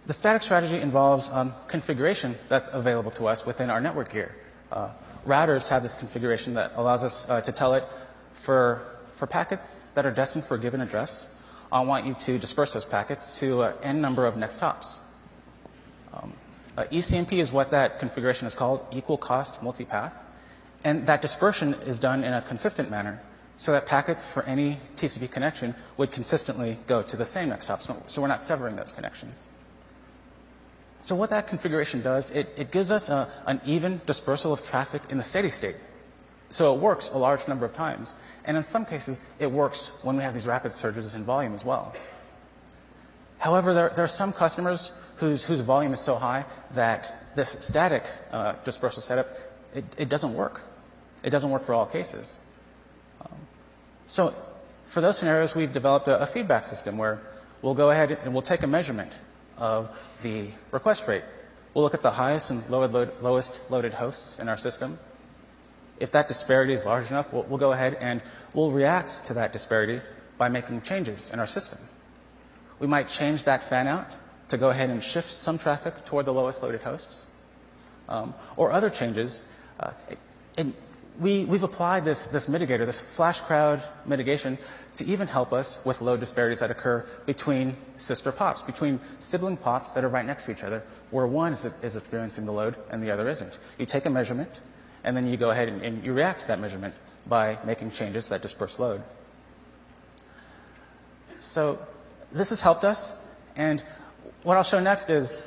[0.06, 4.34] the static strategy involves um, configuration that's available to us within our network gear.
[4.70, 4.90] Uh,
[5.26, 7.84] routers have this configuration that allows us uh, to tell it
[8.32, 8.82] for,
[9.28, 11.28] packets that are destined for a given address,
[11.72, 15.00] I want you to disperse those packets to uh, n number of next hops.
[16.78, 20.12] Uh, ECMP is what that configuration is called, equal cost multipath.
[20.84, 23.20] And that dispersion is done in a consistent manner
[23.56, 27.82] so that packets for any TCP connection would consistently go to the same next hop.
[27.82, 29.48] So, so we're not severing those connections.
[31.00, 35.02] So what that configuration does, it, it gives us a, an even dispersal of traffic
[35.10, 35.74] in the steady state.
[36.50, 38.14] So it works a large number of times.
[38.44, 41.64] And in some cases, it works when we have these rapid surges in volume as
[41.64, 41.92] well.
[43.38, 48.04] However, there, there are some customers whose, whose volume is so high that this static
[48.32, 49.28] uh, dispersal setup,
[49.74, 50.62] it, it, doesn't work.
[51.22, 52.38] It doesn't work for all cases.
[53.20, 53.38] Um,
[54.06, 54.34] so
[54.86, 57.20] for those scenarios, we've developed a, a feedback system where
[57.62, 59.12] we'll go ahead and we'll take a measurement
[59.56, 61.24] of the request rate.
[61.74, 64.98] We'll look at the highest and lowest loaded hosts in our system
[66.00, 68.22] if that disparity is large enough, we'll, we'll go ahead and
[68.54, 70.00] we'll react to that disparity
[70.36, 71.78] by making changes in our system.
[72.78, 74.10] We might change that fan out
[74.48, 77.26] to go ahead and shift some traffic toward the lowest loaded hosts,
[78.08, 79.44] um, or other changes.
[79.78, 79.90] Uh,
[80.56, 80.72] and
[81.20, 84.56] we, we've applied this, this mitigator, this flash crowd mitigation,
[84.96, 89.92] to even help us with load disparities that occur between sister pops, between sibling pops
[89.92, 93.02] that are right next to each other, where one is, is experiencing the load and
[93.02, 93.58] the other isn't.
[93.78, 94.60] You take a measurement,
[95.04, 96.94] and then you go ahead and, and you react to that measurement
[97.26, 99.02] by making changes that disperse load.
[101.40, 101.78] So
[102.32, 103.20] this has helped us,
[103.56, 103.82] and
[104.42, 105.38] what I'll show next is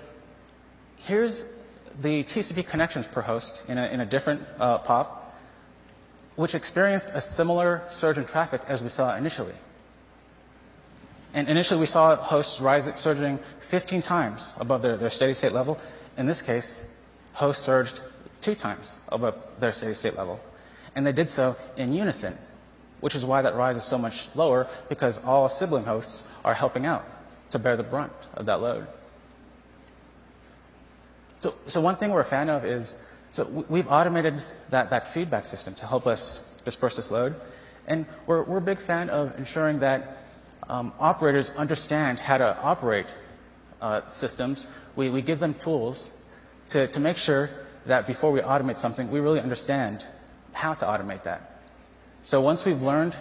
[0.97, 1.45] here's
[2.01, 5.35] the TCP connections per host in a, in a different uh, POP,
[6.35, 9.53] which experienced a similar surge in traffic as we saw initially.
[11.33, 15.79] And initially, we saw hosts rising, surging 15 times above their, their steady state level.
[16.17, 16.85] In this case,
[17.33, 18.01] hosts surged
[18.41, 20.41] two times above their steady state level.
[20.95, 22.37] And they did so in unison,
[23.01, 26.85] which is why that rise is so much lower because all sibling hosts are helping
[26.85, 27.05] out
[27.49, 28.87] to bear the brunt of that load.
[31.37, 32.97] So, so one thing we're a fan of is
[33.31, 37.35] so we've automated that, that feedback system to help us disperse this load.
[37.87, 40.17] And we're, we're a big fan of ensuring that
[40.67, 43.07] um, operators understand how to operate
[43.81, 44.67] uh, systems.
[44.95, 46.11] We, we give them tools
[46.69, 47.49] to, to make sure
[47.85, 50.05] that before we automate something, we really understand
[50.53, 51.50] how to automate that.
[52.23, 53.15] So once we've learned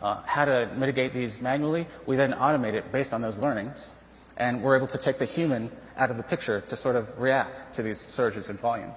[0.00, 3.94] uh, how to mitigate these manually, we then automate it based on those learnings.
[4.36, 7.74] And we're able to take the human out of the picture to sort of react
[7.74, 8.92] to these surges in volume.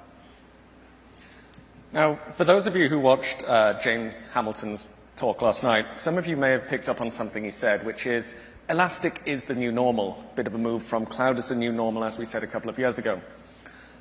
[1.92, 6.26] Now, for those of you who watched uh, James Hamilton's talk last night, some of
[6.26, 9.74] you may have picked up on something he said, which is Elastic is the new
[9.74, 12.48] normal, bit of a move from cloud as the new normal, as we said a
[12.48, 13.22] couple of years ago.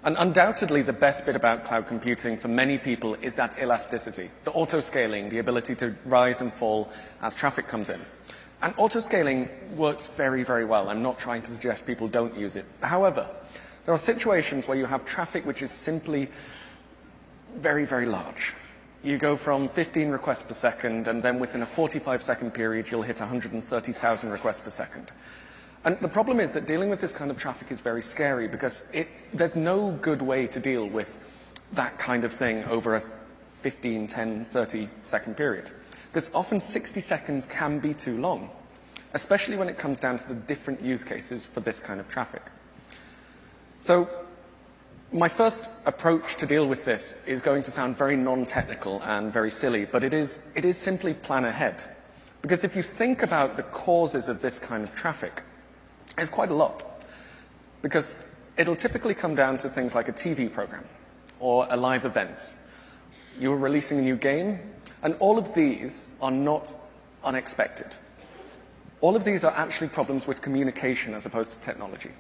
[0.05, 4.51] And undoubtedly, the best bit about cloud computing for many people is that elasticity, the
[4.51, 8.01] auto-scaling, the ability to rise and fall as traffic comes in.
[8.63, 10.89] And auto-scaling works very, very well.
[10.89, 12.65] I'm not trying to suggest people don't use it.
[12.81, 13.29] However,
[13.85, 16.29] there are situations where you have traffic which is simply
[17.57, 18.55] very, very large.
[19.05, 23.03] You go from 15 requests per second, and then within a 45 second period, you'll
[23.03, 25.11] hit 130,000 requests per second.
[25.85, 28.89] And the problem is that dealing with this kind of traffic is very scary because
[28.95, 31.19] it, there's no good way to deal with
[31.73, 33.03] that kind of thing over a
[33.53, 35.71] 15, 10, 30 second period.
[36.11, 38.51] Because often 60 seconds can be too long,
[39.15, 42.43] especially when it comes down to the different use cases for this kind of traffic.
[43.81, 44.09] So
[45.13, 49.51] my first approach to deal with this is going to sound very non-technical and very
[49.51, 51.83] silly, but it is, it is simply plan ahead.
[52.41, 55.43] Because if you think about the causes of this kind of traffic,
[56.19, 56.85] it's quite a lot.
[57.83, 58.17] Because
[58.57, 60.85] it'll typically come down to things like a TV program
[61.41, 62.57] or a live event.
[63.39, 64.61] You're releasing a new game,
[65.03, 66.75] and all of these are not
[67.25, 67.89] unexpected.
[69.01, 72.11] All of these are actually problems with communication as opposed to technology.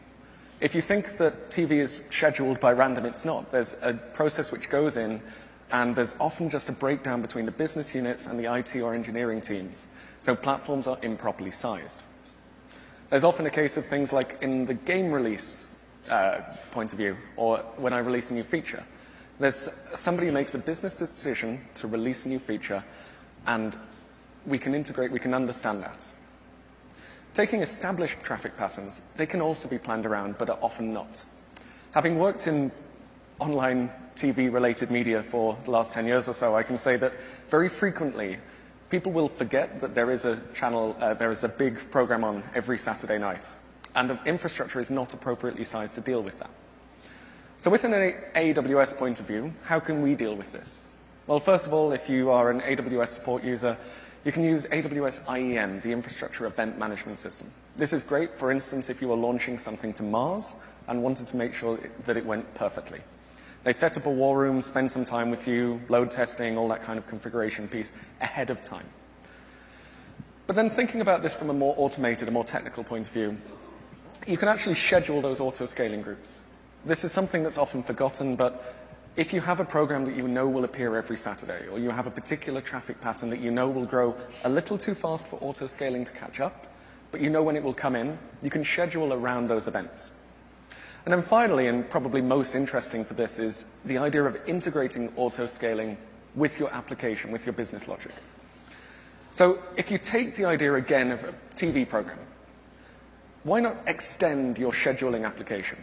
[0.60, 3.50] If you think that TV is scheduled by random, it's not.
[3.52, 5.20] There's a process which goes in,
[5.70, 9.40] and there's often just a breakdown between the business units and the IT or engineering
[9.40, 9.88] teams.
[10.20, 12.00] So platforms are improperly sized.
[13.12, 15.76] There's often a case of things like in the game release
[16.08, 16.38] uh,
[16.70, 18.82] point of view, or when I release a new feature.
[19.38, 22.82] There's somebody who makes a business decision to release a new feature,
[23.46, 23.76] and
[24.46, 26.10] we can integrate, we can understand that.
[27.34, 31.22] Taking established traffic patterns, they can also be planned around, but are often not.
[31.90, 32.72] Having worked in
[33.40, 37.12] online TV related media for the last 10 years or so, I can say that
[37.50, 38.38] very frequently
[38.92, 42.44] people will forget that there is a channel, uh, there is a big program on
[42.54, 43.48] every Saturday night,
[43.94, 46.50] and the infrastructure is not appropriately sized to deal with that.
[47.58, 50.88] So within an AWS point of view, how can we deal with this?
[51.26, 53.78] Well, first of all, if you are an AWS support user,
[54.26, 57.50] you can use AWS IEM, the Infrastructure Event Management System.
[57.76, 60.54] This is great, for instance, if you are launching something to Mars
[60.86, 63.00] and wanted to make sure that it went perfectly.
[63.64, 66.82] They set up a war room, spend some time with you, load testing, all that
[66.82, 68.86] kind of configuration piece ahead of time.
[70.46, 73.36] But then thinking about this from a more automated, a more technical point of view,
[74.26, 76.40] you can actually schedule those auto-scaling groups.
[76.84, 78.74] This is something that's often forgotten, but
[79.14, 82.06] if you have a program that you know will appear every Saturday, or you have
[82.06, 86.04] a particular traffic pattern that you know will grow a little too fast for auto-scaling
[86.04, 86.66] to catch up,
[87.12, 90.12] but you know when it will come in, you can schedule around those events.
[91.04, 95.96] And then finally, and probably most interesting for this, is the idea of integrating auto-scaling
[96.34, 98.12] with your application, with your business logic.
[99.32, 102.18] So if you take the idea again of a TV program,
[103.44, 105.78] why not extend your scheduling application?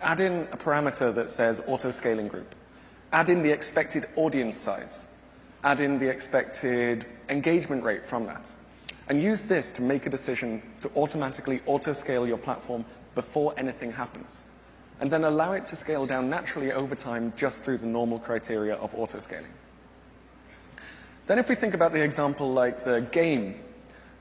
[0.00, 2.54] Add in a parameter that says auto-scaling group.
[3.12, 5.08] Add in the expected audience size.
[5.64, 8.50] Add in the expected engagement rate from that.
[9.08, 12.84] And use this to make a decision to automatically auto-scale your platform
[13.16, 14.46] before anything happens.
[15.00, 18.74] And then allow it to scale down naturally over time just through the normal criteria
[18.76, 19.52] of auto-scaling.
[21.26, 23.56] Then if we think about the example like the game,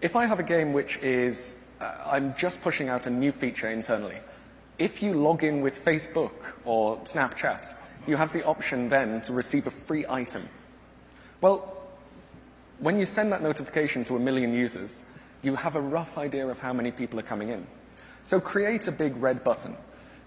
[0.02, 3.70] if I have a game which is, uh, I'm just pushing out a new feature
[3.70, 4.18] internally,
[4.80, 7.76] if you log in with Facebook or Snapchat,
[8.08, 10.50] you have the option then to receive a free item.
[11.42, 11.78] Well,
[12.80, 15.06] when you send that notification to a million users,
[15.44, 17.66] you have a rough idea of how many people are coming in.
[18.26, 19.78] So create a big red button.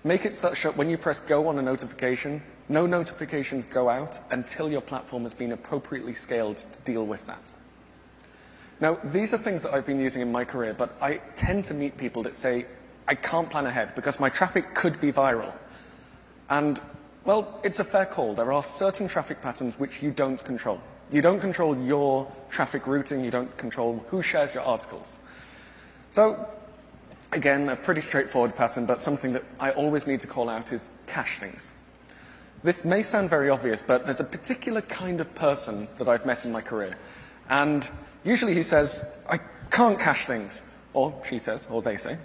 [0.04, 4.20] Make it such that when you press go on a notification, no notifications go out
[4.30, 7.52] until your platform has been appropriately scaled to deal with that.
[8.80, 11.74] Now, these are things that I've been using in my career, but I tend to
[11.74, 12.66] meet people that say,
[13.08, 15.52] I can't plan ahead because my traffic could be viral.
[16.48, 16.80] And,
[17.24, 18.34] well, it's a fair call.
[18.34, 20.80] There are certain traffic patterns which you don't control.
[21.10, 25.18] You don't control your traffic routing, you don't control who shares your articles.
[26.12, 26.48] So
[27.32, 30.90] Again, a pretty straightforward pattern, but something that I always need to call out is
[31.06, 31.74] cache things.
[32.62, 36.44] This may sound very obvious, but there's a particular kind of person that I've met
[36.44, 36.96] in my career.
[37.48, 37.88] And
[38.24, 39.38] usually he says, I
[39.70, 40.64] can't cache things.
[40.94, 42.16] Or she says, or they say,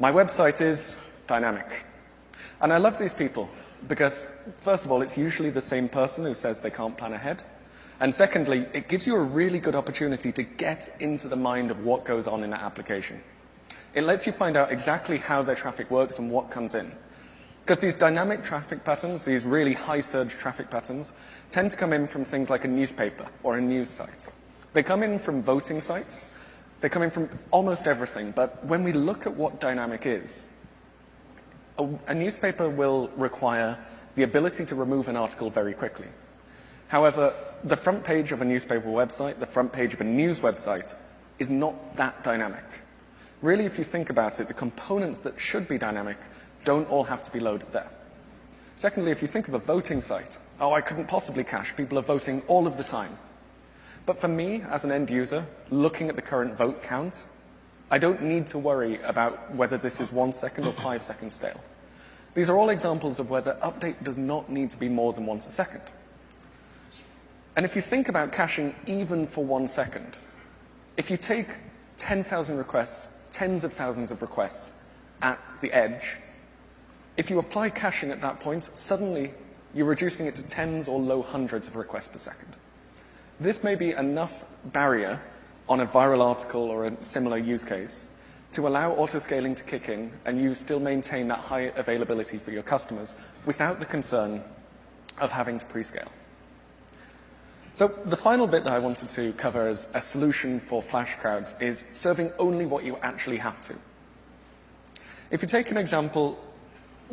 [0.00, 0.96] my website is
[1.26, 1.84] dynamic.
[2.60, 3.48] And I love these people
[3.86, 7.44] because, first of all, it's usually the same person who says they can't plan ahead.
[8.00, 11.84] And secondly, it gives you a really good opportunity to get into the mind of
[11.84, 13.20] what goes on in that application.
[13.98, 16.92] It lets you find out exactly how their traffic works and what comes in.
[17.64, 21.12] Because these dynamic traffic patterns, these really high surge traffic patterns,
[21.50, 24.28] tend to come in from things like a newspaper or a news site.
[24.72, 26.30] They come in from voting sites,
[26.78, 30.44] They're coming from almost everything, but when we look at what dynamic is,
[31.76, 33.76] a, a newspaper will require
[34.14, 36.06] the ability to remove an article very quickly.
[36.86, 37.34] However,
[37.64, 40.94] the front page of a newspaper website, the front page of a news website,
[41.40, 42.64] is not that dynamic.
[43.40, 46.16] Really, if you think about it, the components that should be dynamic
[46.64, 47.90] don't all have to be loaded there.
[48.76, 51.74] Secondly, if you think of a voting site, oh, I couldn't possibly cache.
[51.76, 53.16] People are voting all of the time.
[54.06, 57.26] But for me, as an end user, looking at the current vote count,
[57.90, 61.60] I don't need to worry about whether this is one second or five seconds stale.
[62.34, 65.26] These are all examples of where the update does not need to be more than
[65.26, 65.82] once a second.
[67.56, 70.18] And if you think about caching even for one second,
[70.96, 71.48] if you take
[71.96, 74.74] 10,000 requests, tens of thousands of requests
[75.22, 76.18] at the edge,
[77.16, 79.32] if you apply caching at that point, suddenly
[79.74, 82.56] you're reducing it to tens or low hundreds of requests per second.
[83.40, 85.20] This may be enough barrier
[85.68, 88.10] on a viral article or a similar use case
[88.52, 92.62] to allow autoscaling to kick in and you still maintain that high availability for your
[92.62, 93.14] customers
[93.44, 94.42] without the concern
[95.20, 96.08] of having to prescale.
[97.78, 101.54] So the final bit that I wanted to cover as a solution for flash crowds
[101.60, 103.76] is serving only what you actually have to.
[105.30, 106.40] If you take an example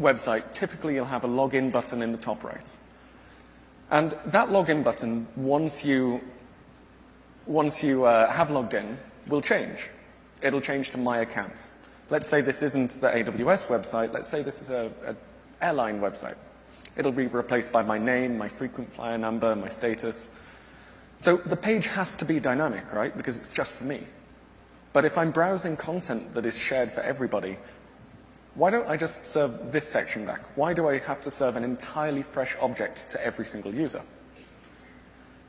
[0.01, 2.77] website, typically you'll have a login button in the top right.
[3.91, 6.19] And that login button, once you,
[7.45, 8.97] once you uh, have logged in,
[9.27, 9.91] will change.
[10.41, 11.67] It'll change to my account.
[12.09, 14.13] Let's say this isn't the AWS website.
[14.13, 15.15] Let's say this is a, a
[15.63, 16.37] airline website.
[16.97, 20.31] It'll be replaced by my name, my frequent flyer number, my status.
[21.25, 23.17] So the page has to be dynamic, right?
[23.17, 24.05] Because it's just for me.
[24.93, 27.57] But if I'm browsing content that is shared for everybody,
[28.53, 30.41] why don't I just serve this section back?
[30.55, 34.03] Why do I have to serve an entirely fresh object to every single user?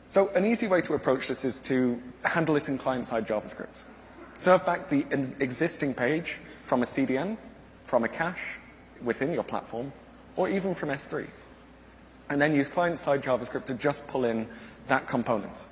[0.08, 3.84] So an easy way to approach this is to handle it in client-side JavaScript.
[4.38, 5.04] Serve back the
[5.40, 7.36] existing page from a CDN,
[7.84, 8.60] from a cache
[9.02, 9.92] within your platform,
[10.36, 11.26] or even from S3.
[12.30, 14.48] And then use client-side JavaScript to just pull in
[14.88, 15.66] that component.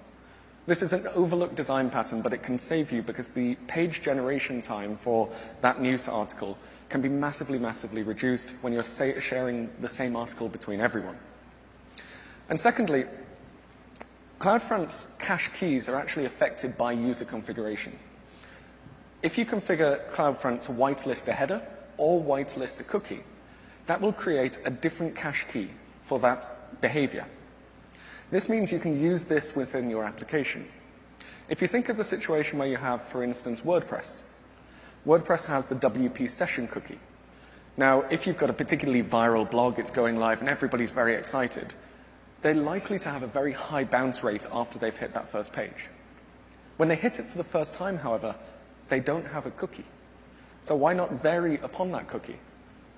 [0.67, 4.62] This is an overlooked design pattern, but it can save you because the page generation
[4.62, 5.29] time for
[5.61, 6.57] that news article
[6.89, 11.19] can be massively, massively reduced when you're sharing the same article between everyone.
[12.49, 13.05] And secondly,
[14.39, 17.99] CloudFront's cache keys are actually affected by user configuration.
[19.23, 21.62] If you configure CloudFront to whitelist a header
[21.97, 23.25] or whitelist a cookie,
[23.87, 25.69] that will create a different cache key
[26.03, 27.27] for that behavior.
[28.35, 30.66] This means you can use this within your application.
[31.49, 34.24] If you think of the situation where you have, for instance, WordPress.
[35.07, 36.99] WordPress has the WP session cookie.
[37.76, 41.74] Now, if you've got a particularly viral blog, it's going live and everybody's very excited,
[42.43, 45.89] they're likely to have a very high bounce rate after they've hit that first page.
[46.76, 48.35] When they hit it for the first time, however,
[48.89, 49.87] they don't have a cookie.
[50.64, 52.41] So why not vary upon that cookie?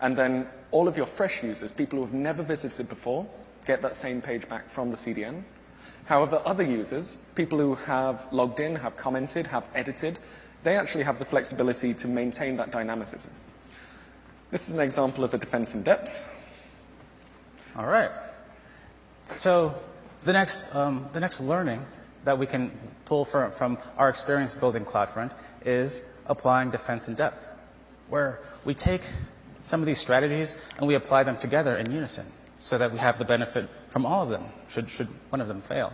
[0.00, 3.26] And then all of your fresh users, people who have never visited before,
[3.66, 5.42] get that same page back from the CDN.
[6.06, 10.18] However, other users, people who have logged in, have commented, have edited,
[10.62, 13.32] they actually have the flexibility to maintain that dynamicism.
[14.50, 16.24] This is an example of a defense in depth.
[17.76, 18.10] All right.
[19.34, 19.74] So
[20.22, 21.84] the next, um, the next learning
[22.24, 22.70] that we can
[23.04, 25.32] pull from, from our experience building CloudFront
[25.64, 27.50] is applying defense in depth,
[28.08, 29.02] where we take
[29.64, 32.26] some of these strategies and we apply them together in unison
[32.58, 35.60] so that we have the benefit from all of them, should, should one of them
[35.60, 35.92] fail.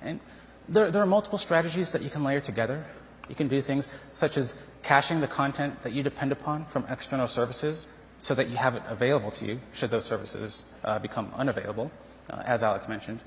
[0.00, 0.20] And
[0.68, 2.84] there, there are multiple strategies that you can layer together.
[3.28, 7.26] You can do things such as caching the content that you depend upon from external
[7.26, 7.88] services
[8.18, 11.90] so that you have it available to you should those services uh, become unavailable,
[12.30, 13.20] uh, as Alex mentioned.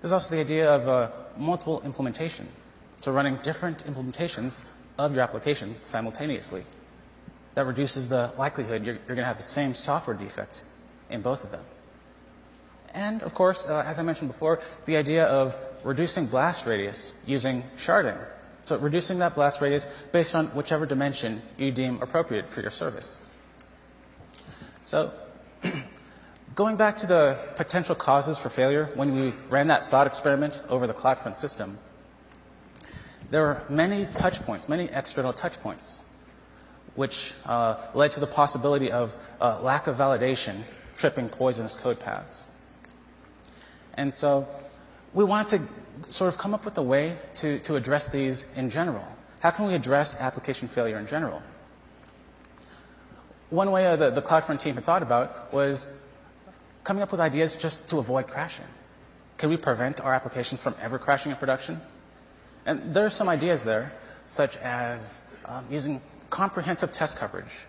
[0.00, 2.48] There's also the idea of uh, multiple implementation.
[2.98, 4.64] So running different implementations
[4.98, 6.64] of your application simultaneously.
[7.54, 10.64] That reduces the likelihood you're, you're going to have the same software defect
[11.12, 11.64] in both of them.
[12.94, 17.62] And of course, uh, as I mentioned before, the idea of reducing blast radius using
[17.76, 18.18] sharding.
[18.64, 23.24] So reducing that blast radius based on whichever dimension you deem appropriate for your service.
[24.82, 25.12] So
[26.54, 30.86] going back to the potential causes for failure, when we ran that thought experiment over
[30.86, 31.78] the CloudFront system,
[33.30, 36.02] there were many touch points, many external touch points,
[36.94, 40.62] which uh, led to the possibility of uh, lack of validation
[41.02, 42.46] tripping poisonous code paths.
[43.94, 44.46] And so
[45.12, 45.60] we wanted
[46.06, 49.04] to sort of come up with a way to, to address these in general.
[49.40, 51.42] How can we address application failure in general?
[53.50, 55.92] One way the, the CloudFront team had thought about was
[56.84, 58.70] coming up with ideas just to avoid crashing.
[59.38, 61.80] Can we prevent our applications from ever crashing in production?
[62.64, 63.92] And there are some ideas there.
[64.26, 66.00] such as um, using
[66.30, 67.66] comprehensive test coverage,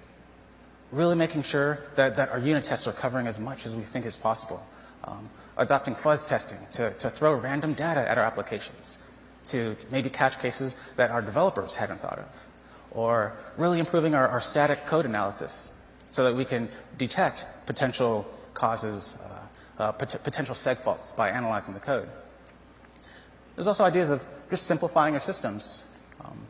[0.93, 4.05] really making sure that, that our unit tests are covering as much as we think
[4.05, 4.65] is possible,
[5.05, 8.99] um, adopting fuzz testing to, to throw random data at our applications,
[9.47, 12.47] to maybe catch cases that our developers hadn't thought of,
[12.91, 15.73] or really improving our, our static code analysis
[16.09, 21.73] so that we can detect potential causes, uh, uh, pot- potential seg faults by analyzing
[21.73, 22.07] the code.
[23.55, 25.85] There's also ideas of just simplifying our systems.
[26.23, 26.45] Um,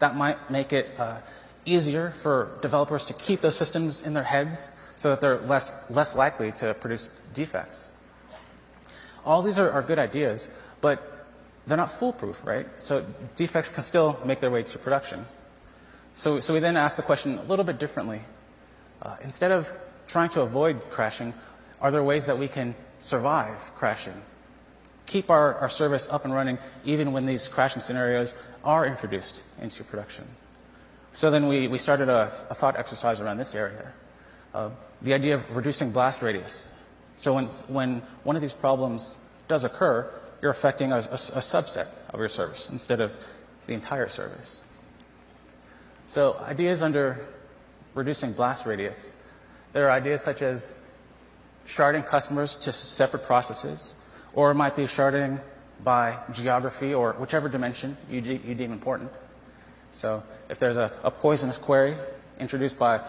[0.00, 1.20] that might make it uh,
[1.72, 6.16] easier for developers to keep those systems in their heads so that they're less, less
[6.16, 7.90] likely to produce defects.
[9.24, 10.50] All these are, are good ideas,
[10.80, 11.26] but
[11.66, 12.66] they're not foolproof, right?
[12.78, 13.04] So
[13.36, 15.26] defects can still make their way to production.
[16.14, 18.22] So, so we then ask the question a little bit differently.
[19.02, 19.72] Uh, instead of
[20.06, 21.34] trying to avoid crashing,
[21.80, 24.20] are there ways that we can survive crashing?
[25.06, 29.84] Keep our, our service up and running even when these crashing scenarios are introduced into
[29.84, 30.24] production.
[31.12, 33.92] So then we, we started a, a thought exercise around this area.
[34.54, 34.70] Uh,
[35.02, 36.72] the idea of reducing blast radius.
[37.16, 40.08] So when, when one of these problems does occur,
[40.40, 43.14] you're affecting a, a, a subset of your service instead of
[43.66, 44.62] the entire service.
[46.06, 47.26] So ideas under
[47.94, 49.16] reducing blast radius.
[49.72, 50.74] There are ideas such as
[51.66, 53.94] sharding customers to separate processes,
[54.32, 55.40] or it might be sharding
[55.84, 59.10] by geography or whichever dimension you, de- you deem important.
[59.92, 61.96] So if there's a, a poisonous query
[62.38, 63.00] introduced by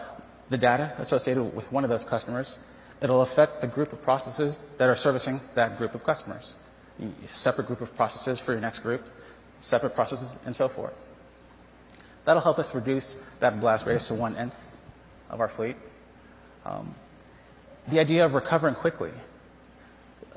[0.48, 2.58] the data associated with one of those customers,
[3.00, 6.56] it'll affect the group of processes that are servicing that group of customers.
[7.32, 9.02] Separate group of processes for your next group,
[9.60, 10.92] separate processes, and so forth.
[12.24, 14.56] That'll help us reduce that blast radius to one nth
[15.30, 15.76] of our fleet.
[16.66, 16.94] Um,
[17.88, 19.10] the idea of recovering quickly.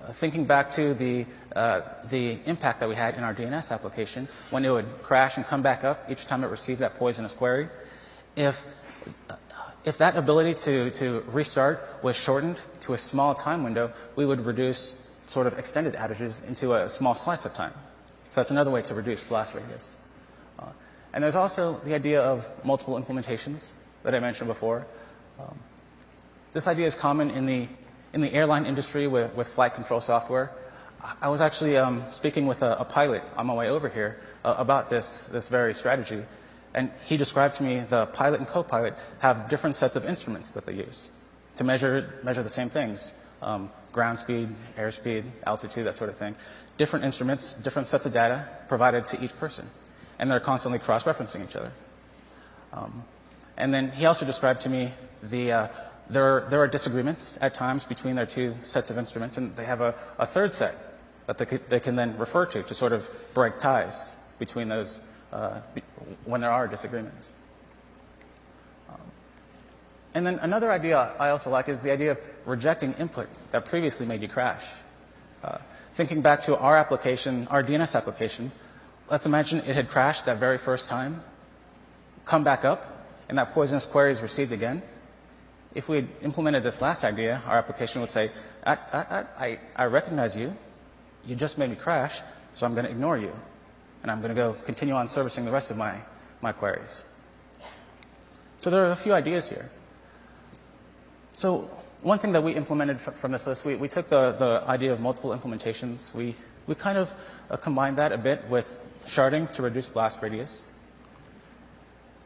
[0.01, 1.25] Uh, thinking back to the,
[1.55, 5.45] uh, the impact that we had in our DNS application when it would crash and
[5.45, 7.69] come back up each time it received that poisonous query,
[8.35, 8.65] if,
[9.29, 9.35] uh,
[9.85, 14.45] if that ability to, to restart was shortened to a small time window, we would
[14.45, 17.73] reduce sort of extended outages into a small slice of time.
[18.29, 19.95] So that's another way to reduce blast radius.
[20.57, 20.65] Uh,
[21.13, 23.73] and there's also the idea of multiple implementations
[24.03, 24.85] that I mentioned before.
[25.39, 25.57] Um,
[26.53, 27.67] this idea is common in the,
[28.13, 30.51] in the airline industry with, with flight control software.
[31.21, 34.55] I was actually um, speaking with a, a, pilot on my way over here uh,
[34.57, 36.23] about this, this very strategy.
[36.73, 40.65] And he described to me the pilot and co-pilot have different sets of instruments that
[40.65, 41.11] they use
[41.55, 43.13] to measure, measure the same things.
[43.41, 46.35] Um, ground speed, airspeed, altitude, that sort of thing.
[46.77, 49.69] Different instruments, different sets of data provided to each person.
[50.19, 51.71] And they're constantly cross-referencing each other.
[52.71, 53.03] Um,
[53.57, 55.67] and then he also described to me the, uh,
[56.09, 59.65] there, are, there are disagreements at times between their two sets of instruments, and they
[59.65, 60.92] have a, a third set
[61.27, 65.01] that they, could, they, can then refer to to sort of break ties between those
[65.31, 65.61] uh,
[66.25, 67.37] when there are disagreements.
[68.89, 68.99] Um,
[70.13, 74.05] and then another idea I also like is the idea of rejecting input that previously
[74.05, 74.65] made you crash.
[75.43, 75.57] Uh,
[75.93, 78.51] thinking back to our application, our DNS application,
[79.09, 81.23] let's imagine it had crashed that very first time,
[82.25, 84.81] come back up, and that poisonous query is received again,
[85.75, 88.29] if we had implemented this last idea, our application would say,
[88.65, 90.55] I, I, I, I recognize you.
[91.25, 92.21] You just made me crash,
[92.53, 93.33] so I'm going to ignore you.
[94.01, 95.97] And I'm going to go continue on servicing the rest of my,
[96.41, 97.05] my queries.
[98.59, 99.69] So there are a few ideas here.
[101.33, 101.69] So
[102.01, 104.99] one thing that we implemented from this list, we, we took the, the idea of
[104.99, 106.13] multiple implementations.
[106.13, 106.35] We,
[106.67, 107.13] we kind of
[107.49, 110.69] uh, combined that a bit with sharding to reduce blast radius.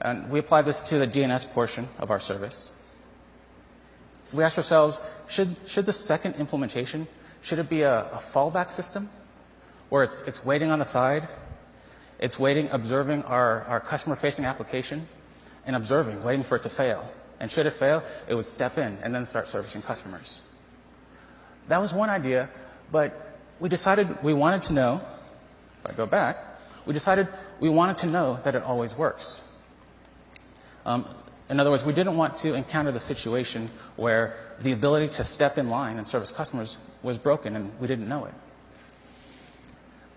[0.02, 2.72] And we applied this to the DNS portion of our service.
[4.34, 7.08] We asked ourselves, should, should the second implementation,
[7.42, 9.10] should it be a, a fallback system
[9.90, 11.28] where it's, it's waiting on the side,
[12.20, 15.08] it's waiting, observing our, our customer-facing application
[15.66, 17.10] and observing, waiting for it to fail.
[17.40, 20.42] And should it fail, it would step in and then start servicing customers.
[21.68, 22.50] That was one idea,
[22.92, 25.02] but we decided we wanted to know,
[25.80, 26.44] if I go back,
[26.86, 27.28] we decided
[27.60, 29.44] we wanted to know that it always works.
[30.86, 31.06] Um,
[31.50, 35.58] in other words, we didn't want to encounter the situation where the ability to step
[35.58, 38.34] in line and service customers was broken and we didn't know it.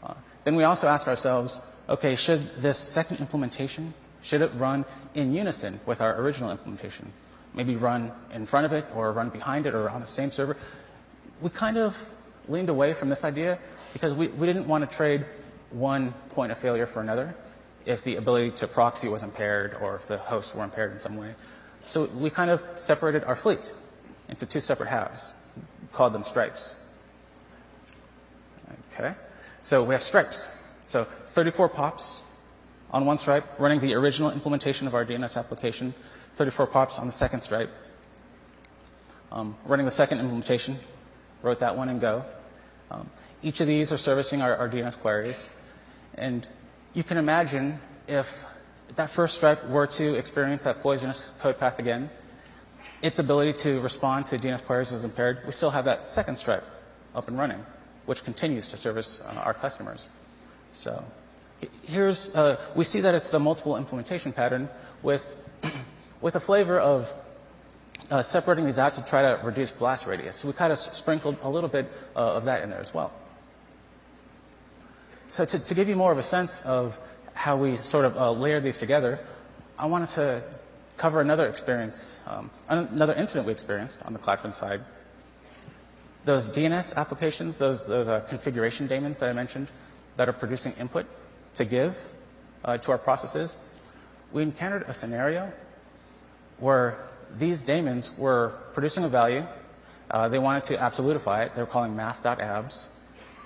[0.03, 0.15] Uh,
[0.45, 5.81] then we also asked ourselves, okay, should this second implementation, should it run in unison
[5.87, 7.13] with our original implementation?
[7.55, 10.57] Maybe run in front of it or run behind it or on the same server.
[11.41, 12.11] We kind of
[12.49, 13.59] leaned away from this idea
[13.93, 15.25] because we, we didn't want to trade
[15.71, 17.35] one point of failure for another
[17.87, 21.17] if the ability to proxy was impaired or if the hosts were impaired in some
[21.17, 21.35] way.
[21.87, 23.75] So we kind of separated our fleet
[24.29, 25.35] into two separate halves,
[25.93, 26.77] called them stripes.
[28.93, 29.15] Okay?
[29.63, 30.57] So we have stripes.
[30.85, 32.23] So 34 POPs
[32.91, 35.95] on one stripe, running the original implementation of our DNS application,
[36.35, 37.71] 34 pops on the second stripe.
[39.31, 40.79] Um, running the second implementation,
[41.43, 42.25] wrote that one in Go.
[42.91, 43.09] Um,
[43.43, 45.51] each of these are servicing our, our DNS queries.
[46.15, 46.47] And
[46.95, 47.79] you can imagine
[48.09, 48.45] if
[48.97, 52.11] that first stripe were to experience that poisonous code path again,
[53.03, 55.41] its ability to respond to DNS queries is impaired.
[55.47, 56.65] We still have that second stripe
[57.15, 57.65] up and running,
[58.07, 60.11] which continues to service uh, our customers.
[60.73, 61.03] So
[61.83, 64.69] here's, uh, we see that it's the multiple implementation pattern
[65.03, 65.37] with,
[66.21, 67.13] with a flavor of
[68.11, 70.37] uh, separating these out to try to reduce blast radius.
[70.37, 73.13] So we kind of sprinkled a little bit uh, of that in there as well.
[75.29, 76.99] So to, to, give you more of a sense of
[77.35, 79.21] how we sort of uh, layer these together,
[79.79, 80.43] I wanted to
[81.01, 84.83] cover another experience, um, another incident we experienced on the CloudFront side.
[86.27, 89.69] Those DNS applications, those, those uh, configuration daemons that I mentioned
[90.19, 91.07] that are producing input
[91.55, 91.97] to give
[92.67, 93.57] uh, to our processes,
[94.31, 95.51] we encountered a scenario
[96.59, 99.47] where these daemons were producing a value.
[100.11, 101.55] Uh, they wanted to absolutify it.
[101.55, 102.91] They were calling math.abs.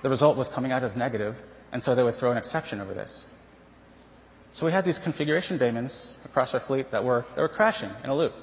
[0.01, 1.41] The result was coming out as negative,
[1.71, 3.27] and so they would throw an exception over this.
[4.55, 8.09] So we had these configuration daemons across our fleet that were, that were crashing in
[8.09, 8.33] a loop.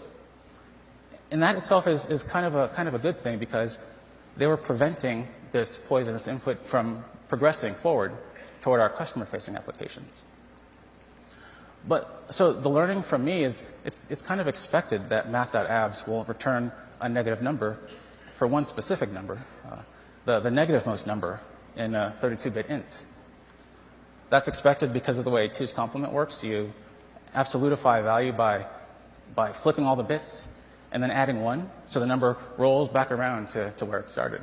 [1.30, 3.78] And that itself is, is kind, of a, kind of a good thing because
[4.36, 8.12] they were preventing this poisonous input from progressing forward
[8.60, 10.26] toward our customer facing applications.
[11.88, 16.24] But so the learning from me is it's, it's kind of expected that math.abs will
[16.24, 17.78] return a negative number
[18.34, 19.78] for one specific number, uh,
[20.26, 21.40] the, the negative most number
[21.74, 23.06] in a 32-bit int.
[24.32, 26.42] That's expected because of the way two's complement works.
[26.42, 26.72] You
[27.36, 28.64] absolutify value by,
[29.34, 30.48] by flipping all the bits
[30.90, 34.40] and then adding one, so the number rolls back around to, to where it started.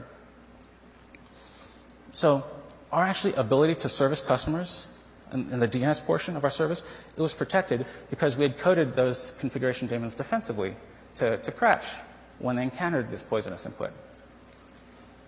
[2.12, 2.44] So
[2.92, 4.96] our actually ability to service customers
[5.34, 6.86] in, in the DNS portion of our service,
[7.18, 10.76] it was protected because we had coded those configuration daemons defensively
[11.16, 11.88] to, to crash
[12.38, 13.92] when they encountered this poisonous input.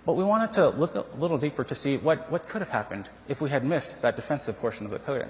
[0.06, 3.10] But we wanted to look a little deeper to see what, what could have happened
[3.28, 5.30] if we had missed that defensive portion of the coding.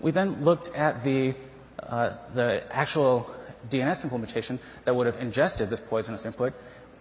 [0.00, 1.34] We then looked at the,
[1.80, 3.30] uh, the actual
[3.70, 6.52] DNS implementation that would have ingested this poisonous input,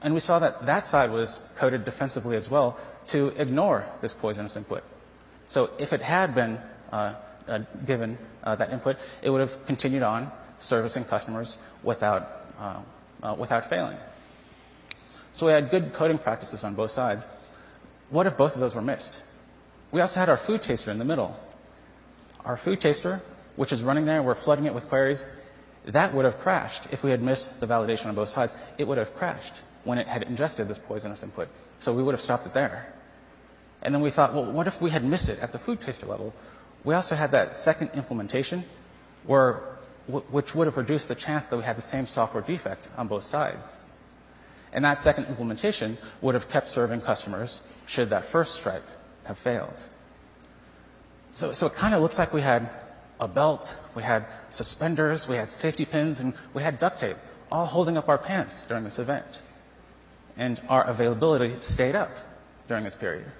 [0.02, 2.78] and we saw that that side was coded defensively as well
[3.08, 4.84] to ignore this poisonous input.
[5.48, 6.60] So if it had been
[6.92, 7.16] uh,
[7.48, 12.80] uh, given uh, that input, it would have continued on servicing customers without, uh,
[13.24, 13.98] uh, without failing.
[15.36, 17.28] So we had good coding practices on both sides.
[18.10, 19.26] What if both of those were missed?
[19.92, 21.38] We also had our food taster in the middle.
[22.46, 23.22] Our food taster,
[23.58, 25.28] which is running there, we're flooding it with queries,
[25.88, 28.56] that would have crashed if we had missed the validation on both sides.
[28.78, 31.50] It would have crashed when it had ingested this poisonous input.
[31.82, 32.94] So we would have stopped it there.
[33.82, 36.06] And then we thought, well, what if we had missed it at the food taster
[36.06, 36.34] level?
[36.86, 38.64] We also had that second implementation
[39.26, 39.64] where,
[40.08, 43.24] which would have reduced the chance that we had the same software defect on both
[43.24, 43.80] sides.
[44.76, 48.88] And that second implementation would have kept serving customers should that first stripe
[49.24, 49.88] have failed.
[51.32, 52.70] So, so it kind of looks like we had
[53.22, 57.16] a belt, we had suspenders, we had safety pins, and we had duct tape,
[57.50, 59.44] all holding up our pants during this event.
[60.36, 62.12] And our availability stayed up
[62.68, 63.32] during this period.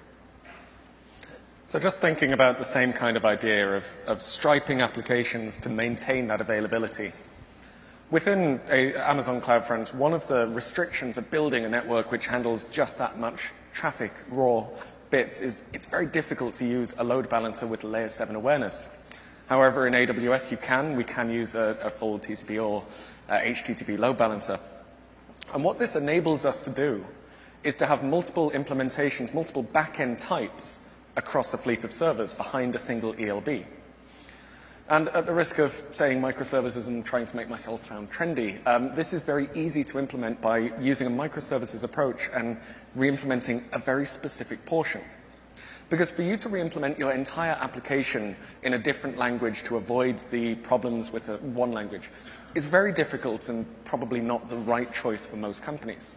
[1.66, 6.28] So just thinking about the same kind of idea of, of striping applications to maintain
[6.28, 7.12] that availability.
[8.08, 13.18] Within Amazon CloudFront, one of the restrictions of building a network which handles just that
[13.18, 14.64] much traffic, raw
[15.10, 18.88] bits, is it's very difficult to use a load balancer with layer 7 awareness.
[19.48, 20.96] However, in AWS you can.
[20.96, 22.84] We can use a, a full TCP or
[23.28, 24.60] uh, HTTP load balancer.
[25.52, 27.04] And what this enables us to do
[27.64, 30.86] is to have multiple implementations, multiple backend types
[31.16, 33.64] across a fleet of servers behind a single ELB.
[34.88, 38.94] And at the risk of saying microservices and trying to make myself sound trendy, um,
[38.94, 42.56] this is very easy to implement by using a microservices approach and
[42.94, 45.00] re-implementing a very specific portion.
[45.90, 50.54] Because for you to re-implement your entire application in a different language to avoid the
[50.56, 52.10] problems with a, one language
[52.54, 56.14] is very difficult and probably not the right choice for most companies.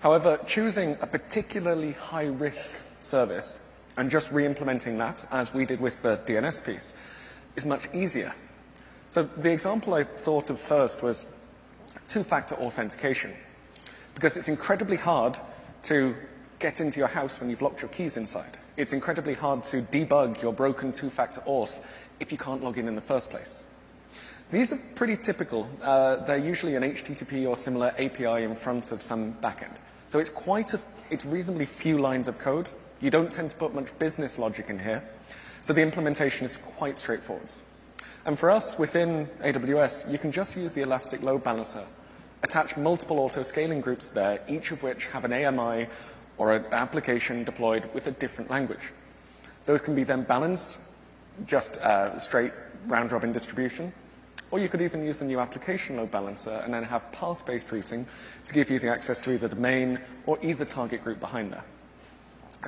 [0.00, 3.62] However, choosing a particularly high-risk service
[3.96, 6.96] and just re-implementing that, as we did with the DNS piece,
[7.56, 8.32] is much easier.
[9.10, 11.26] So the example I thought of first was
[12.08, 13.32] two-factor authentication,
[14.14, 15.38] because it's incredibly hard
[15.84, 16.14] to
[16.58, 18.58] get into your house when you've locked your keys inside.
[18.76, 21.82] It's incredibly hard to debug your broken two-factor auth
[22.20, 23.64] if you can't log in in the first place.
[24.50, 25.68] These are pretty typical.
[25.82, 29.76] Uh, they're usually an HTTP or similar API in front of some backend.
[30.08, 30.80] So it's quite a,
[31.10, 32.68] it's reasonably few lines of code
[33.02, 35.02] you don't tend to put much business logic in here.
[35.62, 37.50] So the implementation is quite straightforward.
[38.24, 41.84] And for us, within AWS, you can just use the Elastic Load Balancer,
[42.42, 45.86] attach multiple auto-scaling groups there, each of which have an AMI
[46.38, 48.92] or an application deployed with a different language.
[49.64, 50.80] Those can be then balanced,
[51.46, 52.52] just uh, straight
[52.88, 53.92] round-robin distribution,
[54.50, 58.06] or you could even use the new application load balancer and then have path-based routing
[58.46, 61.64] to give you the access to either the main or either target group behind there.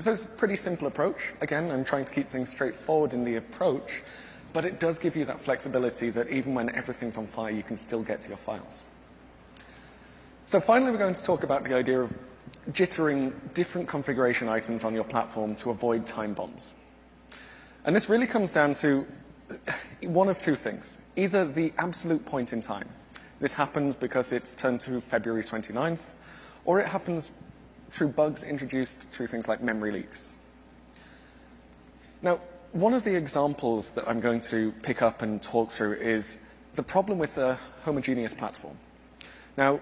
[0.00, 1.32] So it's a pretty simple approach.
[1.40, 4.02] Again, I'm trying to keep things straightforward in the approach,
[4.52, 7.76] but it does give you that flexibility that even when everything's on fire, you can
[7.76, 8.86] still get to your files.
[10.46, 12.12] So finally, we're going to talk about the idea of
[12.72, 16.74] jittering different configuration items on your platform to avoid time bombs.
[17.84, 19.06] And this really comes down to
[20.02, 21.00] one of two things.
[21.16, 22.88] Either the absolute point in time.
[23.40, 26.14] This happens because it's turned to February 29th,
[26.64, 27.30] or it happens
[27.94, 30.36] through bugs introduced through things like memory leaks.
[32.22, 32.40] Now,
[32.72, 36.40] one of the examples that I'm going to pick up and talk through is
[36.74, 38.76] the problem with a homogeneous platform.
[39.56, 39.78] Now,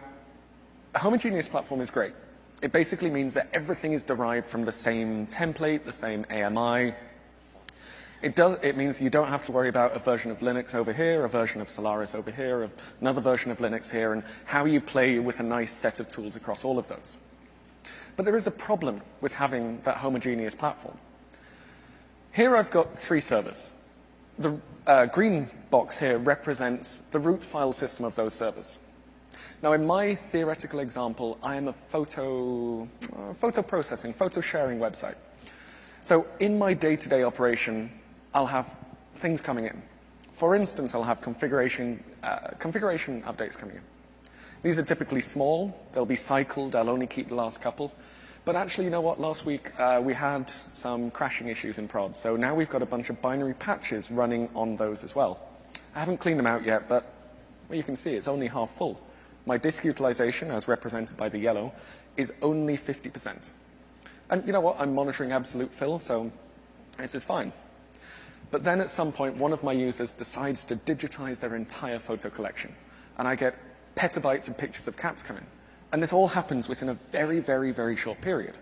[0.95, 2.13] a homogeneous platform is great.
[2.61, 6.93] It basically means that everything is derived from the same template, the same AMI,
[8.21, 10.93] it, does, it means you don't have to worry about a version of Linux over
[10.93, 14.81] here, a version of Solaris over here, another version of Linux here, and how you
[14.81, 17.19] play with a nice set of tools across all of those.
[18.17, 20.97] But there is a problem with having that homogeneous platform.
[22.33, 23.75] Here I've got three servers.
[24.39, 28.79] The uh, green box here represents the root file system of those servers.
[29.63, 35.15] Now, in my theoretical example, I am a photo, uh, photo processing, photo sharing website.
[36.03, 37.91] So in my day-to-day operation,
[38.35, 38.75] I'll have
[39.17, 39.83] things coming in.
[40.33, 43.83] For instance, I'll have configuration, uh, configuration updates coming in.
[44.63, 45.77] These are typically small.
[45.93, 46.77] They'll be cycled.
[46.77, 47.93] I'll only keep the last couple.
[48.45, 49.21] But actually, you know what?
[49.21, 52.17] Last week, uh, we had some crashing issues in prod.
[52.17, 55.41] So now we've got a bunch of binary patches running on those as well.
[55.95, 57.13] I haven't cleaned them out yet, but
[57.69, 59.01] well, you can see it's only half full.
[59.47, 61.73] My disk utilization, as represented by the yellow,
[62.17, 63.51] is only 50%.
[64.31, 64.81] And you know what?
[64.81, 66.31] I'm monitoring absolute fill, so
[66.99, 67.53] this is fine.
[68.51, 72.31] But then at some point, one of my users decides to digitize their entire photo
[72.31, 72.75] collection.
[73.19, 73.57] And I get
[73.97, 75.47] petabytes of pictures of cats coming.
[75.93, 78.57] And this all happens within a very, very, very short period.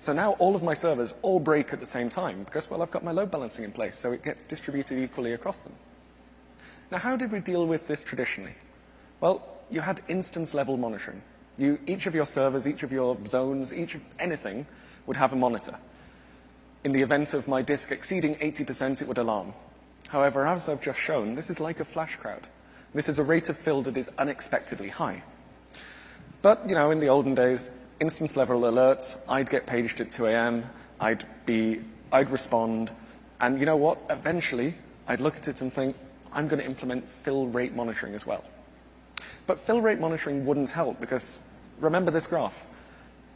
[0.00, 2.90] So now all of my servers all break at the same time because, well, I've
[2.90, 5.72] got my load balancing in place, so it gets distributed equally across them.
[6.90, 8.54] Now, how did we deal with this traditionally?
[9.20, 11.22] Well, you had instance level monitoring.
[11.56, 14.66] You, each of your servers, each of your zones, each of anything
[15.06, 15.76] would have a monitor.
[16.84, 19.54] In the event of my disk exceeding 80%, it would alarm.
[20.08, 22.46] However, as I've just shown, this is like a flash crowd.
[22.94, 25.22] This is a rate of fill that is unexpectedly high.
[26.42, 30.26] But, you know, in the olden days, instance level alerts, I'd get paged at 2
[30.26, 30.64] a.m.,
[31.00, 31.80] I'd be,
[32.12, 32.92] I'd respond,
[33.40, 33.98] and you know what?
[34.10, 34.74] Eventually,
[35.08, 35.96] I'd look at it and think,
[36.32, 38.44] I'm going to implement fill rate monitoring as well.
[39.46, 41.42] But fill rate monitoring wouldn't help because
[41.80, 42.64] remember this graph.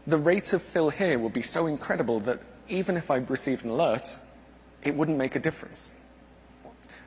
[0.07, 3.71] The rate of fill here would be so incredible that even if I received an
[3.71, 4.19] alert,
[4.85, 5.93] it wouldn't make a difference.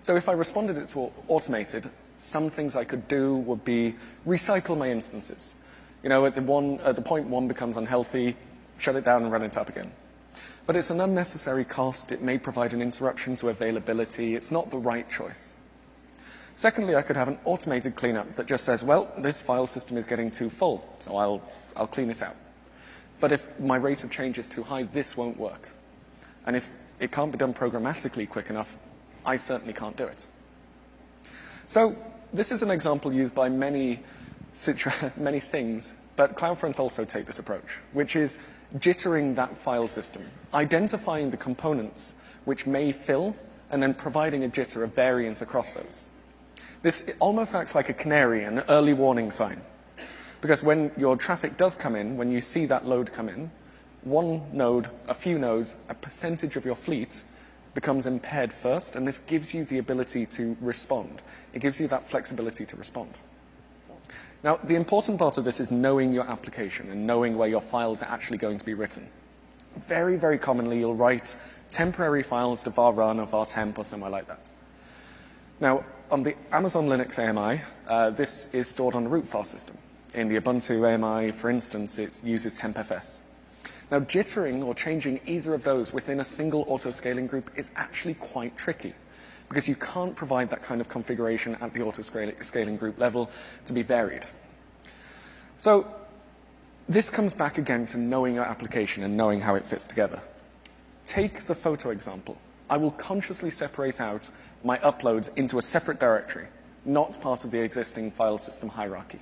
[0.02, 1.90] So if I responded it to automated,
[2.22, 3.96] some things I could do would be
[4.26, 5.56] recycle my instances.
[6.04, 8.36] You know, at the, one, at the point one becomes unhealthy,
[8.78, 9.92] shut it down and run it up again.
[10.66, 12.12] But it's an unnecessary cost.
[12.12, 14.36] It may provide an interruption to availability.
[14.36, 15.58] It's not the right choice.
[16.56, 20.06] Secondly, I could have an automated cleanup that just says, well, this file system is
[20.06, 21.42] getting too full, so I'll,
[21.76, 22.36] I'll clean it out.
[23.20, 25.70] But if my rate of change is too high, this won't work.
[26.46, 26.70] And if
[27.00, 28.78] it can't be done programmatically quick enough,
[29.26, 30.28] I certainly can't do it.
[31.72, 31.96] So
[32.34, 34.02] this is an example used by many,
[35.16, 38.40] many things, but CloudFront also take this approach, which is
[38.76, 43.38] jittering that file system, identifying the components which may fill,
[43.70, 46.10] and then providing a jitter, a variance across those.
[46.82, 49.62] This almost acts like a canary, an early warning sign.
[50.42, 53.50] Because when your traffic does come in, when you see that load come in,
[54.04, 57.24] one node, a few nodes, a percentage of your fleet
[57.74, 61.22] becomes impaired first, and this gives you the ability to respond.
[61.54, 63.12] It gives you that flexibility to respond.
[64.44, 68.02] Now, the important part of this is knowing your application and knowing where your files
[68.02, 69.08] are actually going to be written.
[69.78, 71.38] Very, very commonly, you'll write
[71.72, 74.52] temporary files to var run or var temp or somewhere like that.
[75.60, 79.78] Now, on the Amazon Linux AMI, uh, this is stored on a root file system.
[80.14, 83.22] In the Ubuntu AMI, for instance, it uses tmpfs.
[83.92, 88.58] Now, jittering or changing either of those within a single auto-scaling group is actually quite
[88.58, 88.94] tricky
[89.50, 93.30] because you can't provide that kind of configuration at the auto-scaling group level
[93.66, 94.26] to be varied.
[95.60, 95.94] So
[96.88, 100.22] this comes back again to knowing your application and knowing how it fits together.
[101.06, 102.38] Take the photo example.
[102.70, 104.30] I will consciously separate out
[104.64, 106.48] my uploads into a separate directory,
[106.86, 109.20] not part of the existing file system hierarchy.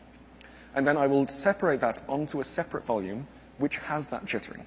[0.76, 3.26] And then I will separate that onto a separate volume
[3.60, 4.64] which has that jittering.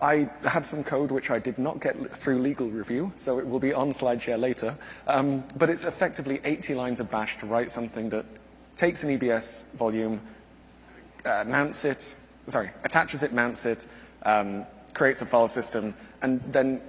[0.00, 3.58] I had some code which I did not get through legal review, so it will
[3.58, 4.76] be on SlideShare later.
[5.08, 8.24] Um, but it's effectively 80 lines of bash to write something that
[8.76, 10.20] takes an EBS volume,
[11.24, 12.14] uh, mounts it,
[12.46, 13.88] sorry, attaches it, mounts it,
[14.22, 14.64] um,
[14.94, 16.80] creates a file system, and then,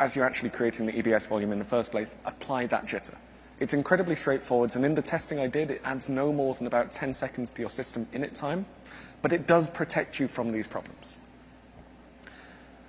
[0.00, 3.14] as you're actually creating the EBS volume in the first place, apply that jitter.
[3.60, 6.90] It's incredibly straightforward, and in the testing I did, it adds no more than about
[6.90, 8.66] 10 seconds to your system init time,
[9.22, 11.18] but it does protect you from these problems.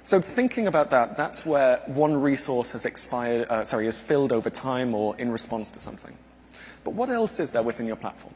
[0.06, 4.50] So thinking about that, that's where one resource has expired, uh, sorry, has filled over
[4.50, 6.16] time or in response to something.
[6.86, 8.34] But what else is there within your platform?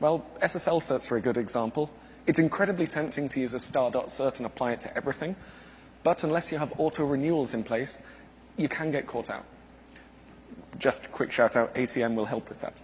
[0.00, 1.88] Well, SSL certs are a good example.
[2.26, 5.34] It's incredibly tempting to use a star.cert and apply it to everything,
[6.02, 8.02] but unless you have auto renewals in place,
[8.58, 9.44] you can get caught out.
[10.78, 12.82] Just a quick shout out, ACM will help with that.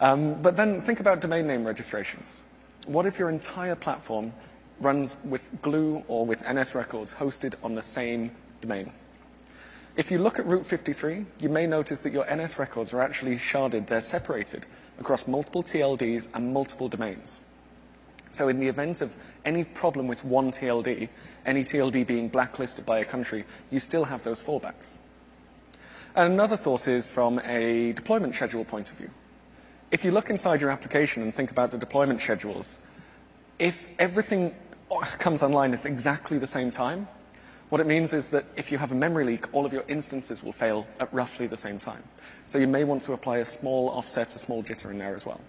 [0.00, 2.42] Um, but then think about domain name registrations.
[2.88, 4.32] What if your entire platform
[4.80, 8.30] runs with Glue or with NS records hosted on the same
[8.60, 8.92] domain.
[9.96, 13.36] If you look at Route 53, you may notice that your NS records are actually
[13.36, 13.88] sharded.
[13.88, 14.66] They're separated
[15.00, 17.40] across multiple TLDs and multiple domains.
[18.30, 21.08] So in the event of any problem with one TLD,
[21.46, 24.98] any TLD being blacklisted by a country, you still have those fallbacks.
[26.14, 29.10] And another thought is from a deployment schedule point of view.
[29.90, 32.82] If you look inside your application and think about the deployment schedules,
[33.58, 34.54] if everything
[35.18, 37.08] comes online at exactly the same time,
[37.68, 40.42] what it means is that if you have a memory leak, all of your instances
[40.42, 42.02] will fail at roughly the same time.
[42.48, 45.26] So you may want to apply a small offset, a small jitter in there as
[45.26, 45.40] well.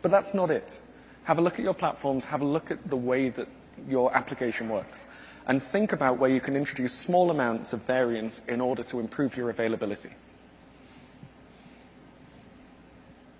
[0.00, 0.80] But that's not it.
[1.24, 3.48] Have a look at your platforms, have a look at the way that
[3.88, 5.08] your application works,
[5.48, 9.36] and think about where you can introduce small amounts of variance in order to improve
[9.36, 10.10] your availability.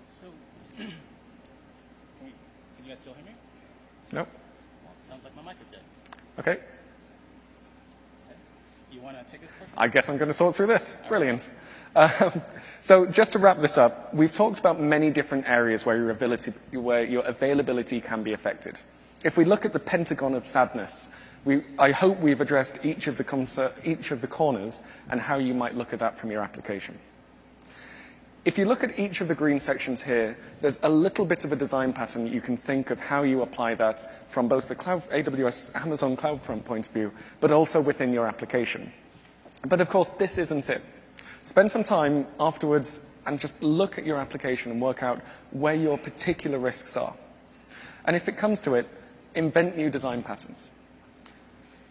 [0.09, 0.25] So,
[0.75, 0.87] can,
[2.21, 2.31] we,
[2.75, 3.31] can you guys still hear me?
[4.11, 4.27] Nope.
[6.39, 6.57] Okay.
[8.91, 9.69] You want to take this part?
[9.77, 10.97] I guess I'm going to sort through this.
[11.07, 11.51] Brilliant.
[11.95, 12.41] Um,
[12.81, 16.51] so just to wrap this up, we've talked about many different areas where your, ability,
[16.71, 18.77] where your availability can be affected.
[19.23, 21.09] If we look at the pentagon of sadness,
[21.45, 25.53] we, I hope we've addressed each of, the, each of the corners and how you
[25.53, 26.97] might look at that from your application.
[28.45, 31.51] If you look at each of the green sections here, there's a little bit of
[31.51, 34.75] a design pattern that you can think of how you apply that from both the
[34.75, 38.93] cloud, AWS Amazon CloudFront point of view, but also within your application.
[39.67, 40.83] But of course, this isn't it.
[41.43, 45.97] Spend some time afterwards and just look at your application and work out where your
[45.97, 47.15] particular risks are.
[48.05, 48.87] And if it comes to it,
[49.33, 50.69] invent new design patterns.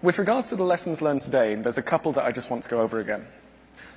[0.02, 2.68] With regards to the lessons learned today, there's a couple that I just want to
[2.68, 3.26] go over again.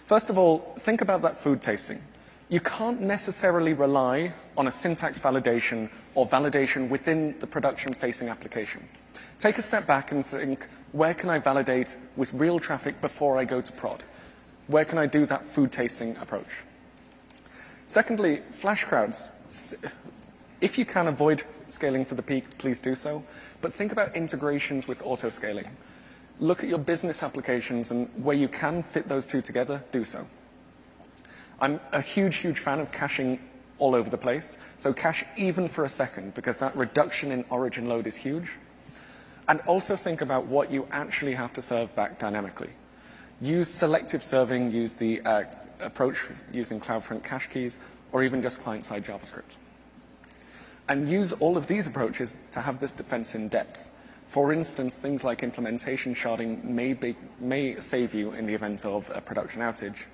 [0.06, 2.02] First of all, think about that food tasting
[2.50, 8.88] you can't necessarily rely on a syntax validation or validation within the production-facing application.
[9.38, 13.44] Take a step back and think, where can I validate with real traffic before I
[13.44, 14.04] go to prod?
[14.68, 16.64] Where can I do that food tasting approach?
[17.86, 19.32] Secondly, flash crowds.
[20.62, 23.24] If you can avoid scaling for the peak, please do so.
[23.62, 25.68] But think about integrations with auto scaling.
[26.40, 30.26] Look at your business applications and where you can fit those two together, do so.
[31.60, 33.40] I'm a huge, huge fan of caching
[33.80, 34.58] all over the place.
[34.78, 38.52] So cache even for a second because that reduction in origin load is huge.
[39.48, 42.70] And also think about what you actually have to serve back dynamically.
[43.40, 45.44] Use selective serving, use the uh,
[45.80, 47.80] approach using CloudFront cache keys,
[48.12, 49.58] or even just client-side JavaScript.
[50.90, 53.92] And use all of these approaches to have this defense in depth.
[54.26, 59.10] For instance, things like implementation sharding may, be, may save you in the event of
[59.14, 60.06] a production outage,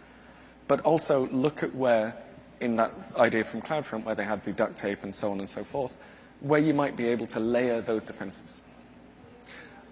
[0.68, 2.16] but also look at where,
[2.60, 5.50] in that idea from CloudFront, where they had the duct tape and so on and
[5.50, 5.96] so forth,
[6.40, 8.62] where you might be able to layer those defenses.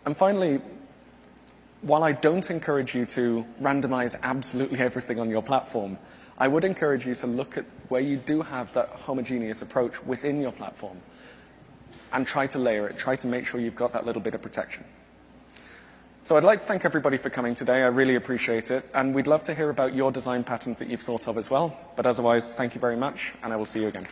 [0.06, 0.62] And finally,
[1.82, 5.98] while I don't encourage you to randomize absolutely everything on your platform,
[6.38, 10.42] I would encourage you to look at where you do have that homogeneous approach within
[10.42, 10.98] your platform
[12.12, 14.42] and try to layer it, try to make sure you've got that little bit of
[14.42, 14.84] protection.
[16.24, 17.82] So I'd like to thank everybody for coming today.
[17.82, 18.88] I really appreciate it.
[18.94, 21.76] And we'd love to hear about your design patterns that you've thought of as well.
[21.96, 24.08] But otherwise, thank you very much, and I will see you again.